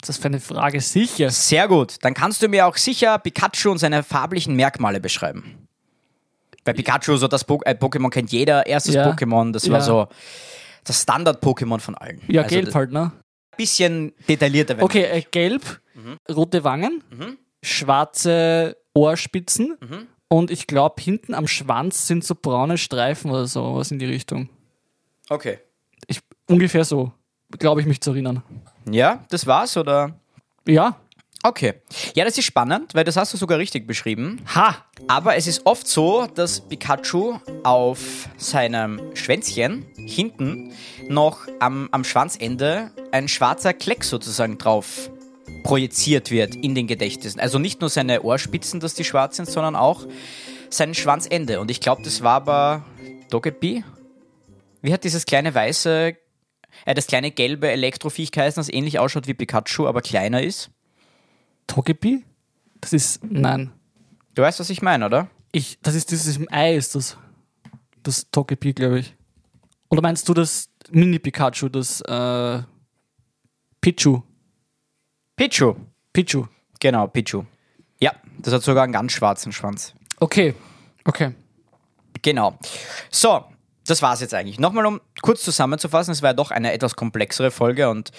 Das 0.00 0.10
ist 0.10 0.22
für 0.22 0.28
eine 0.28 0.40
Frage 0.40 0.80
sicher. 0.80 1.30
Sehr 1.30 1.66
gut. 1.66 1.96
Dann 2.02 2.14
kannst 2.14 2.42
du 2.42 2.48
mir 2.48 2.66
auch 2.66 2.76
sicher 2.76 3.18
Pikachu 3.18 3.70
und 3.70 3.78
seine 3.78 4.04
farblichen 4.04 4.54
Merkmale 4.54 5.00
beschreiben. 5.00 5.67
Bei 6.68 6.72
Pikachu, 6.74 7.16
so 7.16 7.28
das 7.28 7.44
po 7.44 7.60
äh, 7.64 7.72
Pokémon 7.74 8.10
kennt 8.10 8.30
jeder, 8.32 8.66
erstes 8.66 8.94
Ja. 8.94 9.10
Pokémon, 9.10 9.52
das 9.52 9.68
war 9.70 9.78
Ja. 9.78 9.84
so 9.84 10.08
das 10.84 11.02
Standard-Pokémon 11.02 11.80
von 11.80 11.94
allen. 11.94 12.20
Ja, 12.28 12.42
Also 12.42 12.54
gelb 12.54 12.74
halt, 12.74 12.92
ne? 12.92 13.12
bisschen 13.56 14.12
detaillierter. 14.28 14.76
Okay, 14.80 15.02
äh, 15.04 15.22
gelb, 15.30 15.80
rote 16.30 16.62
Wangen, 16.64 17.02
schwarze 17.62 18.76
Ohrspitzen 18.94 19.76
und 20.28 20.50
ich 20.50 20.66
glaube, 20.66 21.00
hinten 21.02 21.34
am 21.34 21.46
Schwanz 21.46 22.06
sind 22.06 22.24
so 22.24 22.34
braune 22.40 22.78
Streifen 22.78 23.30
oder 23.30 23.46
so, 23.46 23.76
was 23.76 23.90
in 23.90 23.98
die 23.98 24.06
Richtung. 24.06 24.48
Okay. 25.28 25.58
Ich, 26.06 26.20
ungefähr 26.48 26.84
so, 26.84 27.12
glaube 27.58 27.80
ich 27.80 27.86
mich 27.86 28.00
zu 28.00 28.10
erinnern. 28.10 28.42
Ja, 28.90 29.24
das 29.30 29.46
war's, 29.46 29.76
oder? 29.76 30.14
Ja. 30.66 30.96
Okay. 31.44 31.74
Ja, 32.14 32.24
das 32.24 32.36
ist 32.36 32.44
spannend, 32.44 32.94
weil 32.94 33.04
das 33.04 33.16
hast 33.16 33.32
du 33.32 33.36
sogar 33.36 33.58
richtig 33.58 33.86
beschrieben. 33.86 34.40
Ha! 34.54 34.84
Aber 35.06 35.36
es 35.36 35.46
ist 35.46 35.66
oft 35.66 35.86
so, 35.86 36.26
dass 36.26 36.60
Pikachu 36.60 37.38
auf 37.62 38.28
seinem 38.36 39.00
Schwänzchen 39.14 39.86
hinten 39.96 40.72
noch 41.08 41.46
am, 41.60 41.88
am 41.92 42.02
Schwanzende 42.02 42.90
ein 43.12 43.28
schwarzer 43.28 43.72
Kleck 43.72 44.02
sozusagen 44.02 44.58
drauf 44.58 45.10
projiziert 45.62 46.30
wird 46.30 46.56
in 46.56 46.74
den 46.74 46.86
Gedächtnissen. 46.86 47.40
Also 47.40 47.58
nicht 47.58 47.80
nur 47.80 47.90
seine 47.90 48.22
Ohrspitzen, 48.22 48.80
dass 48.80 48.94
die 48.94 49.04
schwarz 49.04 49.36
sind, 49.36 49.48
sondern 49.48 49.76
auch 49.76 50.06
sein 50.70 50.94
Schwanzende. 50.94 51.60
Und 51.60 51.70
ich 51.70 51.80
glaube, 51.80 52.02
das 52.02 52.22
war 52.22 52.34
aber 52.34 52.84
Dogepi. 53.30 53.84
Wie 54.82 54.92
hat 54.92 55.04
dieses 55.04 55.24
kleine 55.24 55.54
weiße, 55.54 56.14
äh, 56.84 56.94
das 56.94 57.06
kleine 57.06 57.30
gelbe 57.30 57.70
Elektroviech 57.70 58.32
geheißen, 58.32 58.60
das 58.60 58.72
ähnlich 58.72 58.98
ausschaut 58.98 59.26
wie 59.26 59.34
Pikachu, 59.34 59.86
aber 59.86 60.02
kleiner 60.02 60.42
ist? 60.42 60.70
Togepi? 61.68 62.24
Das 62.80 62.92
ist, 62.92 63.22
nein. 63.22 63.70
Du 64.34 64.42
weißt, 64.42 64.58
was 64.58 64.70
ich 64.70 64.82
meine, 64.82 65.06
oder? 65.06 65.28
Ich, 65.52 65.78
das 65.80 65.94
ist 65.94 66.10
dieses 66.10 66.36
im 66.36 66.48
Ei, 66.50 66.74
ist 66.74 66.96
das. 66.96 67.16
Das 68.02 68.30
Togepi, 68.30 68.72
glaube 68.72 69.00
ich. 69.00 69.14
Oder 69.88 70.02
meinst 70.02 70.28
du 70.28 70.34
das 70.34 70.68
Mini-Pikachu, 70.90 71.68
das 71.68 72.00
äh, 72.02 72.62
Pichu? 73.80 74.22
Pichu. 75.36 75.74
Pichu. 76.12 76.46
Genau, 76.80 77.06
Pichu. 77.06 77.44
Ja, 78.00 78.12
das 78.38 78.54
hat 78.54 78.62
sogar 78.62 78.84
einen 78.84 78.92
ganz 78.92 79.12
schwarzen 79.12 79.52
Schwanz. 79.52 79.94
Okay. 80.20 80.54
Okay. 81.04 81.34
Genau. 82.22 82.58
So, 83.10 83.44
das 83.86 84.02
war's 84.02 84.20
jetzt 84.20 84.34
eigentlich. 84.34 84.58
Nochmal, 84.58 84.86
um 84.86 85.00
kurz 85.22 85.42
zusammenzufassen, 85.42 86.12
es 86.12 86.22
war 86.22 86.30
ja 86.30 86.34
doch 86.34 86.50
eine 86.50 86.72
etwas 86.72 86.96
komplexere 86.96 87.50
Folge 87.50 87.88
und 87.88 88.10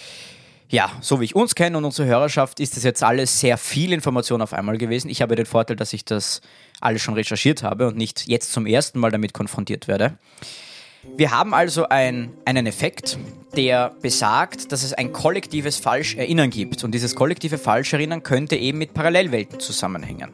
ja, 0.69 0.91
so 1.01 1.19
wie 1.19 1.25
ich 1.25 1.35
uns 1.35 1.55
kenne 1.55 1.77
und 1.77 1.85
unsere 1.85 2.07
Hörerschaft, 2.07 2.59
ist 2.59 2.77
das 2.77 2.83
jetzt 2.83 3.03
alles 3.03 3.39
sehr 3.39 3.57
viel 3.57 3.91
Information 3.91 4.41
auf 4.41 4.53
einmal 4.53 4.77
gewesen. 4.77 5.09
Ich 5.09 5.21
habe 5.21 5.35
den 5.35 5.47
Vorteil, 5.47 5.75
dass 5.75 5.93
ich 5.93 6.05
das 6.05 6.41
alles 6.79 7.01
schon 7.01 7.15
recherchiert 7.15 7.63
habe 7.63 7.87
und 7.87 7.97
nicht 7.97 8.27
jetzt 8.27 8.51
zum 8.51 8.67
ersten 8.67 8.99
Mal 8.99 9.11
damit 9.11 9.33
konfrontiert 9.33 9.87
werde. 9.87 10.17
Wir 11.15 11.31
haben 11.31 11.53
also 11.53 11.87
ein, 11.87 12.33
einen 12.45 12.67
Effekt, 12.67 13.17
der 13.55 13.95
besagt, 14.01 14.71
dass 14.71 14.83
es 14.83 14.93
ein 14.93 15.13
kollektives 15.13 15.77
Falscherinnern 15.77 16.49
gibt. 16.49 16.83
Und 16.83 16.91
dieses 16.93 17.15
kollektive 17.15 17.57
Falscherinnern 17.57 18.21
könnte 18.21 18.57
eben 18.57 18.77
mit 18.77 18.93
Parallelwelten 18.93 19.59
zusammenhängen. 19.59 20.31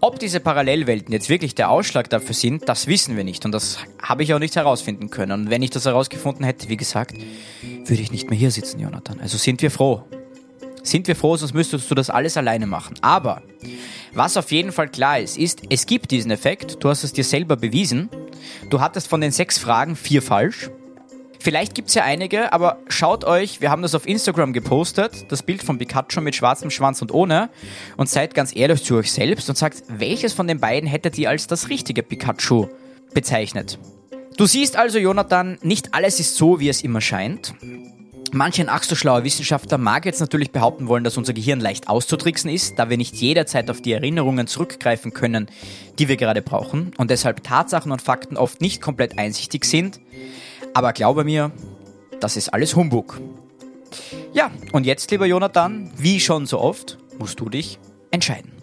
Ob 0.00 0.18
diese 0.18 0.40
Parallelwelten 0.40 1.12
jetzt 1.12 1.28
wirklich 1.28 1.54
der 1.54 1.70
Ausschlag 1.70 2.08
dafür 2.08 2.34
sind, 2.34 2.68
das 2.68 2.86
wissen 2.86 3.16
wir 3.16 3.24
nicht. 3.24 3.44
Und 3.44 3.52
das 3.52 3.78
habe 4.02 4.22
ich 4.22 4.32
auch 4.32 4.38
nicht 4.38 4.56
herausfinden 4.56 5.10
können. 5.10 5.32
Und 5.32 5.50
wenn 5.50 5.62
ich 5.62 5.70
das 5.70 5.84
herausgefunden 5.84 6.44
hätte, 6.44 6.68
wie 6.68 6.78
gesagt, 6.78 7.14
würde 7.88 8.02
ich 8.02 8.12
nicht 8.12 8.30
mehr 8.30 8.38
hier 8.38 8.50
sitzen, 8.50 8.80
Jonathan. 8.80 9.20
Also 9.20 9.38
sind 9.38 9.62
wir 9.62 9.70
froh. 9.70 10.04
Sind 10.82 11.06
wir 11.06 11.16
froh, 11.16 11.36
sonst 11.36 11.54
müsstest 11.54 11.90
du 11.90 11.94
das 11.94 12.08
alles 12.10 12.36
alleine 12.36 12.66
machen. 12.66 12.96
Aber 13.02 13.42
Was 14.14 14.36
auf 14.36 14.50
jeden 14.52 14.72
Fall 14.72 14.88
klar 14.88 15.20
ist, 15.20 15.36
ist, 15.36 15.62
es 15.70 15.86
gibt 15.86 16.10
diesen 16.10 16.30
Effekt. 16.30 16.82
Du 16.82 16.88
hast 16.88 17.04
es 17.04 17.12
dir 17.12 17.24
selber 17.24 17.56
bewiesen. 17.56 18.08
Du 18.70 18.80
hattest 18.80 19.08
von 19.08 19.20
den 19.20 19.32
sechs 19.32 19.58
Fragen 19.58 19.96
vier 19.96 20.22
falsch. 20.22 20.70
Vielleicht 21.40 21.74
gibt's 21.74 21.94
ja 21.94 22.02
einige, 22.02 22.52
aber 22.52 22.78
schaut 22.88 23.24
euch, 23.24 23.60
wir 23.60 23.70
haben 23.70 23.82
das 23.82 23.94
auf 23.94 24.08
Instagram 24.08 24.52
gepostet, 24.52 25.30
das 25.30 25.44
Bild 25.44 25.62
von 25.62 25.78
Pikachu 25.78 26.20
mit 26.20 26.34
schwarzem 26.34 26.70
Schwanz 26.70 27.00
und 27.00 27.12
ohne, 27.12 27.48
und 27.96 28.08
seid 28.08 28.34
ganz 28.34 28.54
ehrlich 28.56 28.82
zu 28.82 28.96
euch 28.96 29.12
selbst 29.12 29.48
und 29.48 29.56
sagt, 29.56 29.84
welches 29.88 30.32
von 30.32 30.48
den 30.48 30.58
beiden 30.58 30.88
hättet 30.88 31.16
ihr 31.16 31.30
als 31.30 31.46
das 31.46 31.68
richtige 31.68 32.02
Pikachu 32.02 32.66
bezeichnet? 33.14 33.78
Du 34.38 34.46
siehst 34.46 34.76
also, 34.76 35.00
Jonathan, 35.00 35.58
nicht 35.62 35.94
alles 35.94 36.20
ist 36.20 36.36
so, 36.36 36.60
wie 36.60 36.68
es 36.68 36.82
immer 36.82 37.00
scheint. 37.00 37.54
Manch 38.30 38.60
ein 38.60 38.68
ach 38.68 38.84
so 38.84 38.94
schlauer 38.94 39.24
Wissenschaftler 39.24 39.78
mag 39.78 40.06
jetzt 40.06 40.20
natürlich 40.20 40.52
behaupten 40.52 40.86
wollen, 40.86 41.02
dass 41.02 41.16
unser 41.16 41.32
Gehirn 41.32 41.58
leicht 41.58 41.88
auszutricksen 41.88 42.48
ist, 42.48 42.78
da 42.78 42.88
wir 42.88 42.96
nicht 42.96 43.16
jederzeit 43.16 43.68
auf 43.68 43.82
die 43.82 43.90
Erinnerungen 43.90 44.46
zurückgreifen 44.46 45.12
können, 45.12 45.48
die 45.98 46.06
wir 46.06 46.16
gerade 46.16 46.40
brauchen 46.40 46.92
und 46.98 47.10
deshalb 47.10 47.42
Tatsachen 47.42 47.90
und 47.90 48.00
Fakten 48.00 48.36
oft 48.36 48.60
nicht 48.60 48.80
komplett 48.80 49.18
einsichtig 49.18 49.64
sind. 49.64 49.98
Aber 50.72 50.92
glaube 50.92 51.24
mir, 51.24 51.50
das 52.20 52.36
ist 52.36 52.54
alles 52.54 52.76
Humbug. 52.76 53.20
Ja, 54.34 54.52
und 54.70 54.86
jetzt, 54.86 55.10
lieber 55.10 55.26
Jonathan, 55.26 55.90
wie 55.96 56.20
schon 56.20 56.46
so 56.46 56.60
oft, 56.60 56.96
musst 57.18 57.40
du 57.40 57.48
dich 57.48 57.80
entscheiden. 58.12 58.57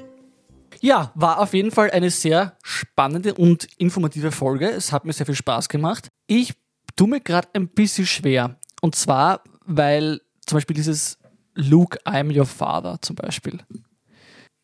Ja, 0.86 1.12
war 1.16 1.40
auf 1.40 1.56
jeden 1.56 1.72
Fall 1.72 1.90
eine 1.90 2.12
sehr 2.12 2.56
spannende 2.62 3.34
und 3.34 3.68
informative 3.80 4.32
Folge. 4.32 4.70
Es 4.70 4.92
hat 4.92 5.04
mir 5.04 5.14
sehr 5.14 5.26
viel 5.26 5.34
Spaß 5.34 5.68
gemacht. 5.68 6.10
Ich 6.28 6.54
tue 6.96 7.08
mir 7.08 7.22
gerade 7.22 7.48
ein 7.54 7.70
bisschen 7.70 8.06
schwer. 8.06 8.60
Und 8.84 8.94
zwar, 8.94 9.42
weil 9.66 10.22
zum 10.46 10.58
Beispiel 10.58 10.76
dieses 10.76 11.18
Luke, 11.56 11.98
I'm 12.06 12.38
your 12.38 12.46
father 12.46 13.00
zum 13.02 13.16
Beispiel. 13.16 13.62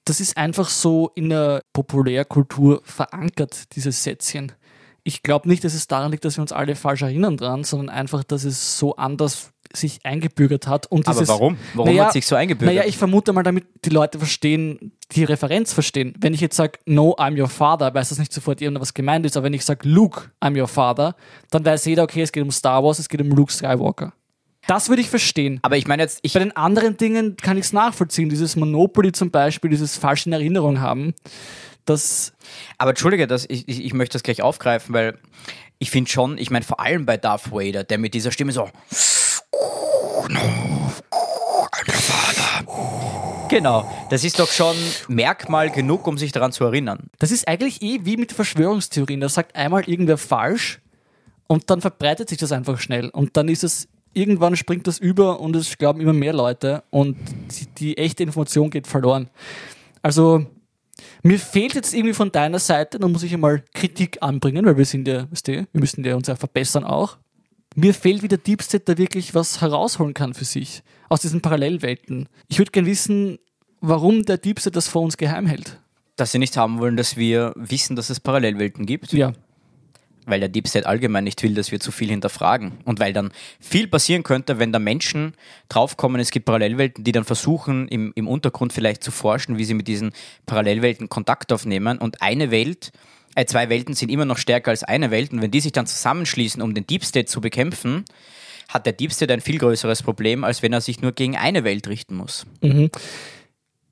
Das 0.05 0.19
ist 0.19 0.37
einfach 0.37 0.69
so 0.69 1.11
in 1.15 1.29
der 1.29 1.63
Populärkultur 1.73 2.83
verankert, 2.83 3.75
dieses 3.75 4.03
Sätzchen. 4.03 4.51
Ich 5.03 5.23
glaube 5.23 5.49
nicht, 5.49 5.63
dass 5.63 5.73
es 5.73 5.87
daran 5.87 6.11
liegt, 6.11 6.23
dass 6.23 6.37
wir 6.37 6.43
uns 6.43 6.51
alle 6.51 6.75
falsch 6.75 7.01
erinnern 7.01 7.35
dran, 7.35 7.63
sondern 7.63 7.89
einfach, 7.89 8.23
dass 8.23 8.43
es 8.43 8.77
so 8.77 8.95
anders 8.95 9.53
sich 9.73 10.05
eingebürgert 10.05 10.67
hat. 10.67 10.87
Und 10.87 11.07
Aber 11.07 11.19
dieses, 11.19 11.29
warum? 11.29 11.57
Warum 11.73 11.89
Naja, 11.89 12.05
hat 12.05 12.13
sich 12.13 12.25
so 12.25 12.35
eingebürgert? 12.35 12.75
Naja, 12.75 12.87
ich 12.87 12.97
vermute 12.97 13.33
mal, 13.33 13.43
damit 13.43 13.65
die 13.85 13.89
Leute 13.89 14.17
verstehen, 14.17 14.93
die 15.11 15.23
Referenz 15.23 15.73
verstehen. 15.73 16.13
Wenn 16.19 16.33
ich 16.33 16.41
jetzt 16.41 16.55
sage, 16.55 16.79
no, 16.85 17.15
I'm 17.17 17.39
your 17.39 17.49
father, 17.49 17.93
weiß 17.93 18.09
das 18.09 18.19
nicht 18.19 18.33
sofort 18.33 18.61
irgendwas 18.61 18.93
gemeint 18.93 19.25
ist, 19.25 19.37
aber 19.37 19.45
wenn 19.45 19.53
ich 19.53 19.65
sage, 19.65 19.87
Luke, 19.87 20.31
I'm 20.41 20.59
your 20.59 20.67
father, 20.67 21.15
dann 21.49 21.65
weiß 21.65 21.85
jeder, 21.85 22.03
okay, 22.03 22.21
es 22.21 22.31
geht 22.31 22.43
um 22.43 22.51
Star 22.51 22.83
Wars, 22.83 22.99
es 22.99 23.09
geht 23.09 23.21
um 23.21 23.29
Luke 23.29 23.51
Skywalker. 23.51 24.13
Das 24.67 24.89
würde 24.89 25.01
ich 25.01 25.09
verstehen. 25.09 25.59
Aber 25.63 25.77
ich 25.77 25.87
meine 25.87 26.03
jetzt, 26.03 26.19
ich, 26.21 26.33
Bei 26.33 26.39
den 26.39 26.55
anderen 26.55 26.95
Dingen 26.95 27.35
kann 27.35 27.57
ich 27.57 27.65
es 27.65 27.73
nachvollziehen. 27.73 28.29
Dieses 28.29 28.55
Monopoly 28.55 29.11
zum 29.11 29.31
Beispiel, 29.31 29.71
dieses 29.71 29.97
falsch 29.97 30.27
in 30.27 30.33
Erinnerung 30.33 30.79
haben, 30.79 31.15
das, 31.85 32.33
Aber 32.77 32.91
entschuldige, 32.91 33.27
das, 33.27 33.45
ich, 33.49 33.67
ich, 33.67 33.83
ich 33.83 33.93
möchte 33.93 34.13
das 34.13 34.23
gleich 34.23 34.41
aufgreifen, 34.41 34.93
weil 34.93 35.17
ich 35.79 35.89
finde 35.89 36.11
schon, 36.11 36.37
ich 36.37 36.51
meine 36.51 36.63
vor 36.63 36.79
allem 36.79 37.05
bei 37.05 37.17
Darth 37.17 37.51
Vader, 37.51 37.83
der 37.83 37.97
mit 37.97 38.13
dieser 38.13 38.31
Stimme 38.31 38.51
so. 38.51 38.69
Genau, 43.49 43.85
das 44.09 44.23
ist 44.23 44.39
doch 44.39 44.49
schon 44.49 44.77
Merkmal 45.09 45.69
genug, 45.71 46.07
um 46.07 46.17
sich 46.17 46.31
daran 46.31 46.53
zu 46.53 46.63
erinnern. 46.63 47.09
das 47.19 47.31
ist 47.31 47.49
eigentlich 47.49 47.81
eh 47.81 47.99
wie 48.05 48.15
mit 48.15 48.31
Verschwörungstheorien. 48.31 49.19
Da 49.19 49.27
sagt 49.27 49.57
einmal 49.57 49.83
irgendwer 49.89 50.17
falsch 50.17 50.79
und 51.47 51.69
dann 51.69 51.81
verbreitet 51.81 52.29
sich 52.29 52.37
das 52.37 52.53
einfach 52.53 52.79
schnell. 52.79 53.09
Und 53.09 53.35
dann 53.35 53.49
ist 53.49 53.65
es, 53.65 53.89
irgendwann 54.13 54.55
springt 54.55 54.87
das 54.87 54.99
über 54.99 55.41
und 55.41 55.53
es 55.57 55.77
glauben 55.77 55.99
immer 55.99 56.13
mehr 56.13 56.31
Leute 56.31 56.83
und 56.91 57.17
die, 57.51 57.65
die 57.77 57.97
echte 57.97 58.23
Information 58.23 58.69
geht 58.69 58.87
verloren. 58.87 59.29
Also, 60.01 60.45
mir 61.21 61.37
fehlt 61.37 61.73
jetzt 61.73 61.93
irgendwie 61.93 62.13
von 62.13 62.31
deiner 62.31 62.59
Seite, 62.59 62.99
da 62.99 63.07
muss 63.09 63.23
ich 63.23 63.33
einmal 63.33 63.65
Kritik 63.73 64.19
anbringen, 64.21 64.65
weil 64.65 64.77
wir 64.77 64.85
sind 64.85 65.09
ja, 65.09 65.27
wir 65.45 65.67
müssen 65.73 66.05
ja 66.05 66.15
uns 66.15 66.27
ja 66.27 66.37
verbessern 66.37 66.85
auch. 66.85 67.17
Mir 67.75 67.93
fehlt, 67.93 68.21
wie 68.21 68.27
der 68.27 68.37
Deep 68.37 68.61
State 68.61 68.83
da 68.85 68.97
wirklich 68.97 69.33
was 69.33 69.61
herausholen 69.61 70.13
kann 70.13 70.33
für 70.33 70.45
sich 70.45 70.83
aus 71.09 71.21
diesen 71.21 71.41
Parallelwelten. 71.41 72.27
Ich 72.47 72.57
würde 72.59 72.71
gerne 72.71 72.87
wissen, 72.87 73.39
warum 73.79 74.23
der 74.25 74.37
Deep 74.37 74.59
State 74.59 74.73
das 74.73 74.87
vor 74.87 75.01
uns 75.01 75.17
geheim 75.17 75.47
hält. 75.47 75.79
Dass 76.17 76.31
sie 76.33 76.39
nicht 76.39 76.57
haben 76.57 76.79
wollen, 76.79 76.97
dass 76.97 77.15
wir 77.15 77.53
wissen, 77.55 77.95
dass 77.95 78.09
es 78.09 78.19
Parallelwelten 78.19 78.85
gibt. 78.85 79.13
Ja, 79.13 79.31
Weil 80.25 80.41
der 80.41 80.49
Deep 80.49 80.67
State 80.67 80.85
allgemein 80.85 81.23
nicht 81.23 81.41
will, 81.43 81.53
dass 81.53 81.71
wir 81.71 81.79
zu 81.79 81.91
viel 81.91 82.09
hinterfragen. 82.09 82.73
Und 82.83 82.99
weil 82.99 83.13
dann 83.13 83.31
viel 83.59 83.87
passieren 83.87 84.23
könnte, 84.23 84.59
wenn 84.59 84.73
da 84.73 84.79
Menschen 84.79 85.33
draufkommen, 85.69 86.19
es 86.19 86.31
gibt 86.31 86.45
Parallelwelten, 86.45 87.05
die 87.05 87.13
dann 87.13 87.23
versuchen, 87.23 87.87
im, 87.87 88.11
im 88.15 88.27
Untergrund 88.27 88.73
vielleicht 88.73 89.01
zu 89.03 89.11
forschen, 89.11 89.57
wie 89.57 89.63
sie 89.63 89.73
mit 89.73 89.87
diesen 89.87 90.11
Parallelwelten 90.45 91.07
Kontakt 91.07 91.53
aufnehmen. 91.53 91.97
Und 91.97 92.21
eine 92.21 92.51
Welt, 92.51 92.91
zwei 93.45 93.69
Welten 93.69 93.93
sind 93.93 94.09
immer 94.09 94.25
noch 94.25 94.37
stärker 94.37 94.71
als 94.71 94.83
eine 94.83 95.11
Welt. 95.11 95.31
Und 95.31 95.41
wenn 95.41 95.51
die 95.51 95.61
sich 95.61 95.71
dann 95.71 95.87
zusammenschließen, 95.87 96.61
um 96.61 96.73
den 96.73 96.85
Deep 96.87 97.03
State 97.05 97.27
zu 97.27 97.41
bekämpfen, 97.41 98.05
hat 98.69 98.85
der 98.85 98.93
Deep 98.93 99.11
State 99.11 99.33
ein 99.33 99.41
viel 99.41 99.57
größeres 99.57 100.03
Problem, 100.03 100.43
als 100.43 100.61
wenn 100.61 100.73
er 100.73 100.81
sich 100.81 101.01
nur 101.01 101.11
gegen 101.11 101.35
eine 101.35 101.63
Welt 101.63 101.87
richten 101.87 102.15
muss. 102.15 102.45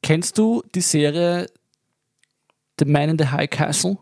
Kennst 0.01 0.37
du 0.37 0.63
die 0.73 0.81
Serie 0.81 1.47
The 2.79 2.85
Man 2.85 3.09
in 3.09 3.17
the 3.19 3.27
High 3.27 3.49
Castle? 3.49 3.97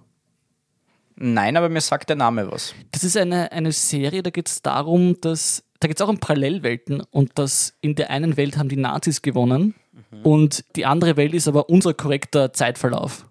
Nein, 1.16 1.58
aber 1.58 1.70
mir 1.70 1.82
sagt 1.82 2.10
der 2.10 2.16
Name 2.16 2.52
was. 2.52 2.76
Das 2.92 3.04
ist 3.04 3.18
eine, 3.18 3.52
eine 3.52 3.72
Serie, 3.72 4.22
da 4.22 4.30
geht 4.30 4.48
es 4.48 4.62
darum, 4.62 5.20
dass 5.20 5.64
da 5.80 5.88
geht 5.88 5.98
es 5.98 6.02
auch 6.02 6.10
um 6.10 6.20
Parallelwelten 6.20 7.02
und 7.02 7.38
dass 7.38 7.76
in 7.82 7.96
der 7.96 8.10
einen 8.10 8.38
Welt 8.38 8.58
haben 8.58 8.70
die 8.70 8.78
Nazis 8.78 9.22
gewonnen 9.22 9.76
und 10.24 10.64
die 10.76 10.86
andere 10.86 11.18
Welt 11.18 11.34
ist 11.34 11.48
aber 11.48 11.70
unser 11.70 11.94
korrekter 11.94 12.54
Zeitverlauf. 12.54 13.26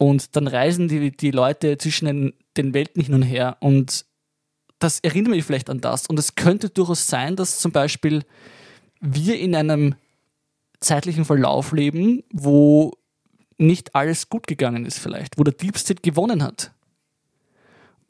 Und 0.00 0.34
dann 0.34 0.46
reisen 0.46 0.88
die, 0.88 1.14
die 1.14 1.30
Leute 1.30 1.76
zwischen 1.76 2.06
den, 2.06 2.32
den 2.56 2.72
Welten 2.72 3.02
hin 3.02 3.12
und 3.12 3.20
her 3.20 3.58
und 3.60 4.06
das 4.78 4.98
erinnert 5.00 5.32
mich 5.32 5.44
vielleicht 5.44 5.68
an 5.68 5.82
das. 5.82 6.06
Und 6.06 6.18
es 6.18 6.36
könnte 6.36 6.70
durchaus 6.70 7.06
sein, 7.06 7.36
dass 7.36 7.58
zum 7.58 7.70
Beispiel 7.70 8.22
wir 8.98 9.38
in 9.38 9.54
einem 9.54 9.94
zeitlichen 10.80 11.26
Verlauf 11.26 11.72
leben, 11.72 12.24
wo 12.32 12.92
nicht 13.58 13.94
alles 13.94 14.30
gut 14.30 14.46
gegangen 14.46 14.86
ist 14.86 14.98
vielleicht, 14.98 15.38
wo 15.38 15.44
der 15.44 15.52
Deep 15.52 15.76
State 15.76 16.00
gewonnen 16.00 16.42
hat. 16.42 16.72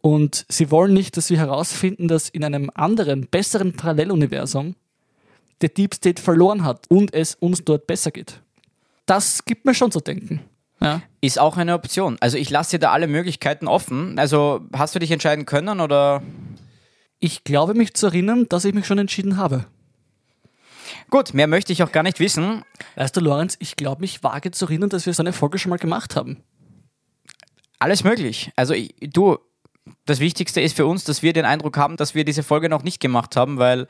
Und 0.01 0.47
sie 0.49 0.71
wollen 0.71 0.95
nicht, 0.95 1.17
dass 1.17 1.29
wir 1.29 1.39
herausfinden, 1.39 2.07
dass 2.07 2.29
in 2.29 2.45
einem 2.45 2.71
anderen, 2.73 3.27
besseren 3.27 3.73
Paralleluniversum 3.73 4.77
der 5.61 5.71
Deep 5.71 5.93
State 5.95 6.23
verloren 6.23 6.63
hat 6.63 6.87
und 6.89 7.13
es 7.13 7.35
uns 7.35 7.65
dort 7.65 7.89
besser 7.89 8.13
geht. 8.13 8.41
Das 9.07 9.45
gibt 9.45 9.65
mir 9.65 9.75
schon 9.75 9.91
zu 9.91 9.99
denken. 9.99 10.41
Ja. 10.83 11.03
Ist 11.21 11.39
auch 11.39 11.57
eine 11.57 11.75
Option. 11.75 12.17
Also 12.21 12.39
ich 12.39 12.51
lasse 12.51 12.73
dir 12.73 12.79
da 12.79 12.93
alle 12.93 13.07
Möglichkeiten 13.07 13.69
offen. 13.69 14.19
Also 14.19 14.63
hast 14.75 14.95
du 14.95 14.99
dich 14.99 15.11
entscheiden 15.11 15.47
können 15.47 15.81
oder? 15.81 16.23
Ich 17.19 17.45
glaube 17.45 17.75
mich 17.75 17.95
zu 17.95 18.07
erinnern, 18.07 18.47
dass 18.49 18.65
ich 18.65 18.73
mich 18.73 18.87
schon 18.87 18.99
entschieden 18.99 19.37
habe. 19.37 19.67
Gut, 21.11 21.35
mehr 21.35 21.47
möchte 21.47 21.73
ich 21.73 21.83
auch 21.83 21.93
gar 21.93 22.03
nicht 22.03 22.21
wissen. 22.21 22.63
Weißt 22.97 23.17
du, 23.17 23.21
Lorenz, 23.21 23.57
ich 23.61 23.77
glaube 23.77 24.01
mich 24.01 24.23
vage 24.23 24.51
zu 24.53 24.67
erinnern, 24.67 24.89
dass 24.89 25.07
wir 25.07 25.13
so 25.13 25.23
eine 25.23 25.33
Folge 25.33 25.59
schon 25.59 25.71
mal 25.71 25.79
gemacht 25.79 26.17
haben. 26.17 26.43
Alles 27.79 28.05
möglich. 28.05 28.51
Also 28.57 28.75
ich, 28.75 28.95
du, 29.01 29.39
das 30.07 30.21
Wichtigste 30.21 30.61
ist 30.61 30.77
für 30.77 30.87
uns, 30.87 31.05
dass 31.05 31.23
wir 31.23 31.33
den 31.33 31.45
Eindruck 31.45 31.77
haben, 31.77 31.97
dass 31.97 32.15
wir 32.15 32.25
diese 32.25 32.43
Folge 32.43 32.69
noch 32.69 32.83
nicht 32.83 33.01
gemacht 33.01 33.37
haben, 33.37 33.59
weil 33.59 33.87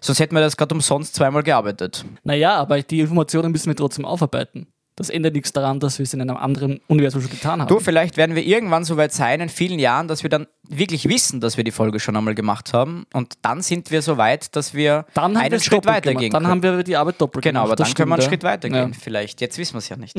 sonst 0.00 0.18
hätten 0.18 0.34
wir 0.34 0.40
das 0.40 0.56
gerade 0.56 0.74
umsonst 0.74 1.14
zweimal 1.14 1.42
gearbeitet. 1.42 2.04
Naja, 2.22 2.56
aber 2.56 2.82
die 2.82 3.00
Informationen 3.00 3.52
müssen 3.52 3.68
wir 3.68 3.76
trotzdem 3.76 4.04
aufarbeiten. 4.04 4.66
Das 4.96 5.10
ändert 5.10 5.34
nichts 5.34 5.52
daran, 5.52 5.80
dass 5.80 5.98
wir 5.98 6.04
es 6.04 6.14
in 6.14 6.20
einem 6.20 6.36
anderen 6.36 6.80
Universum 6.86 7.20
schon 7.20 7.30
getan 7.30 7.60
haben. 7.60 7.68
Du, 7.68 7.80
vielleicht 7.80 8.16
werden 8.16 8.36
wir 8.36 8.44
irgendwann 8.44 8.84
so 8.84 8.96
weit 8.96 9.12
sein, 9.12 9.40
in 9.40 9.48
vielen 9.48 9.80
Jahren, 9.80 10.06
dass 10.06 10.22
wir 10.22 10.30
dann 10.30 10.46
wirklich 10.68 11.08
wissen, 11.08 11.40
dass 11.40 11.56
wir 11.56 11.64
die 11.64 11.72
Folge 11.72 11.98
schon 11.98 12.16
einmal 12.16 12.36
gemacht 12.36 12.72
haben. 12.72 13.04
Und 13.12 13.34
dann 13.42 13.60
sind 13.60 13.90
wir 13.90 14.02
so 14.02 14.18
weit, 14.18 14.54
dass 14.54 14.72
wir 14.72 15.04
dann 15.14 15.36
einen 15.36 15.50
wir 15.50 15.60
Schritt 15.60 15.84
weitergehen. 15.86 16.30
Dann 16.30 16.46
haben 16.46 16.62
wir 16.62 16.84
die 16.84 16.96
Arbeit 16.96 17.20
doppelt 17.20 17.42
Genau, 17.42 17.62
gemacht. 17.64 17.80
aber 17.80 17.84
dann 17.84 17.94
können 17.94 18.08
wir 18.08 18.14
einen 18.14 18.22
Schritt 18.22 18.44
weitergehen. 18.44 18.78
Ja. 18.78 18.86
Mhm. 18.86 18.94
Vielleicht. 18.94 19.40
Jetzt 19.40 19.58
wissen 19.58 19.74
wir 19.74 19.78
es 19.78 19.88
ja 19.88 19.96
nicht. 19.96 20.16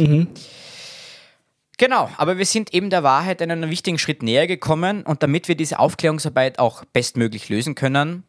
Genau, 1.77 2.09
aber 2.17 2.37
wir 2.37 2.45
sind 2.45 2.73
eben 2.73 2.89
der 2.89 3.03
Wahrheit 3.03 3.41
einen 3.41 3.69
wichtigen 3.69 3.97
Schritt 3.97 4.23
näher 4.23 4.47
gekommen 4.47 5.03
und 5.03 5.23
damit 5.23 5.47
wir 5.47 5.55
diese 5.55 5.79
Aufklärungsarbeit 5.79 6.59
auch 6.59 6.85
bestmöglich 6.85 7.49
lösen 7.49 7.75
können, 7.75 8.23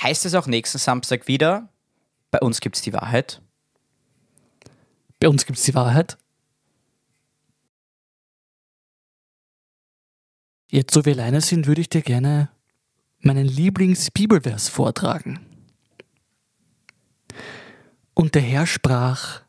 heißt 0.00 0.24
es 0.26 0.34
auch 0.34 0.46
nächsten 0.46 0.78
Samstag 0.78 1.28
wieder, 1.28 1.68
bei 2.30 2.40
uns 2.40 2.60
gibt 2.60 2.76
es 2.76 2.82
die 2.82 2.92
Wahrheit. 2.92 3.42
Bei 5.20 5.28
uns 5.28 5.46
gibt 5.46 5.58
es 5.58 5.64
die 5.64 5.74
Wahrheit. 5.74 6.16
Jetzt, 10.70 10.94
so 10.94 11.04
wir 11.04 11.12
alleine 11.12 11.40
sind, 11.40 11.66
würde 11.66 11.82
ich 11.82 11.88
dir 11.88 12.02
gerne 12.02 12.48
meinen 13.18 13.46
Lieblings-Bibelvers 13.46 14.68
vortragen. 14.68 15.40
Und 18.14 18.34
der 18.34 18.42
Herr 18.42 18.66
sprach, 18.66 19.42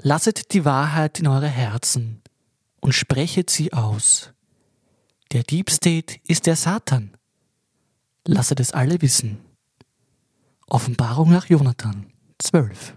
lasset 0.00 0.52
die 0.52 0.64
Wahrheit 0.64 1.20
in 1.20 1.26
eure 1.26 1.48
Herzen 1.48 2.22
und 2.80 2.94
sprechet 2.94 3.50
sie 3.50 3.72
aus. 3.72 4.32
Der 5.32 5.42
Deep 5.42 5.70
State 5.70 6.18
ist 6.26 6.46
der 6.46 6.56
Satan. 6.56 7.16
Lasset 8.24 8.60
es 8.60 8.72
alle 8.72 9.02
wissen. 9.02 9.40
Offenbarung 10.66 11.30
nach 11.30 11.46
Jonathan 11.46 12.12
12. 12.38 12.96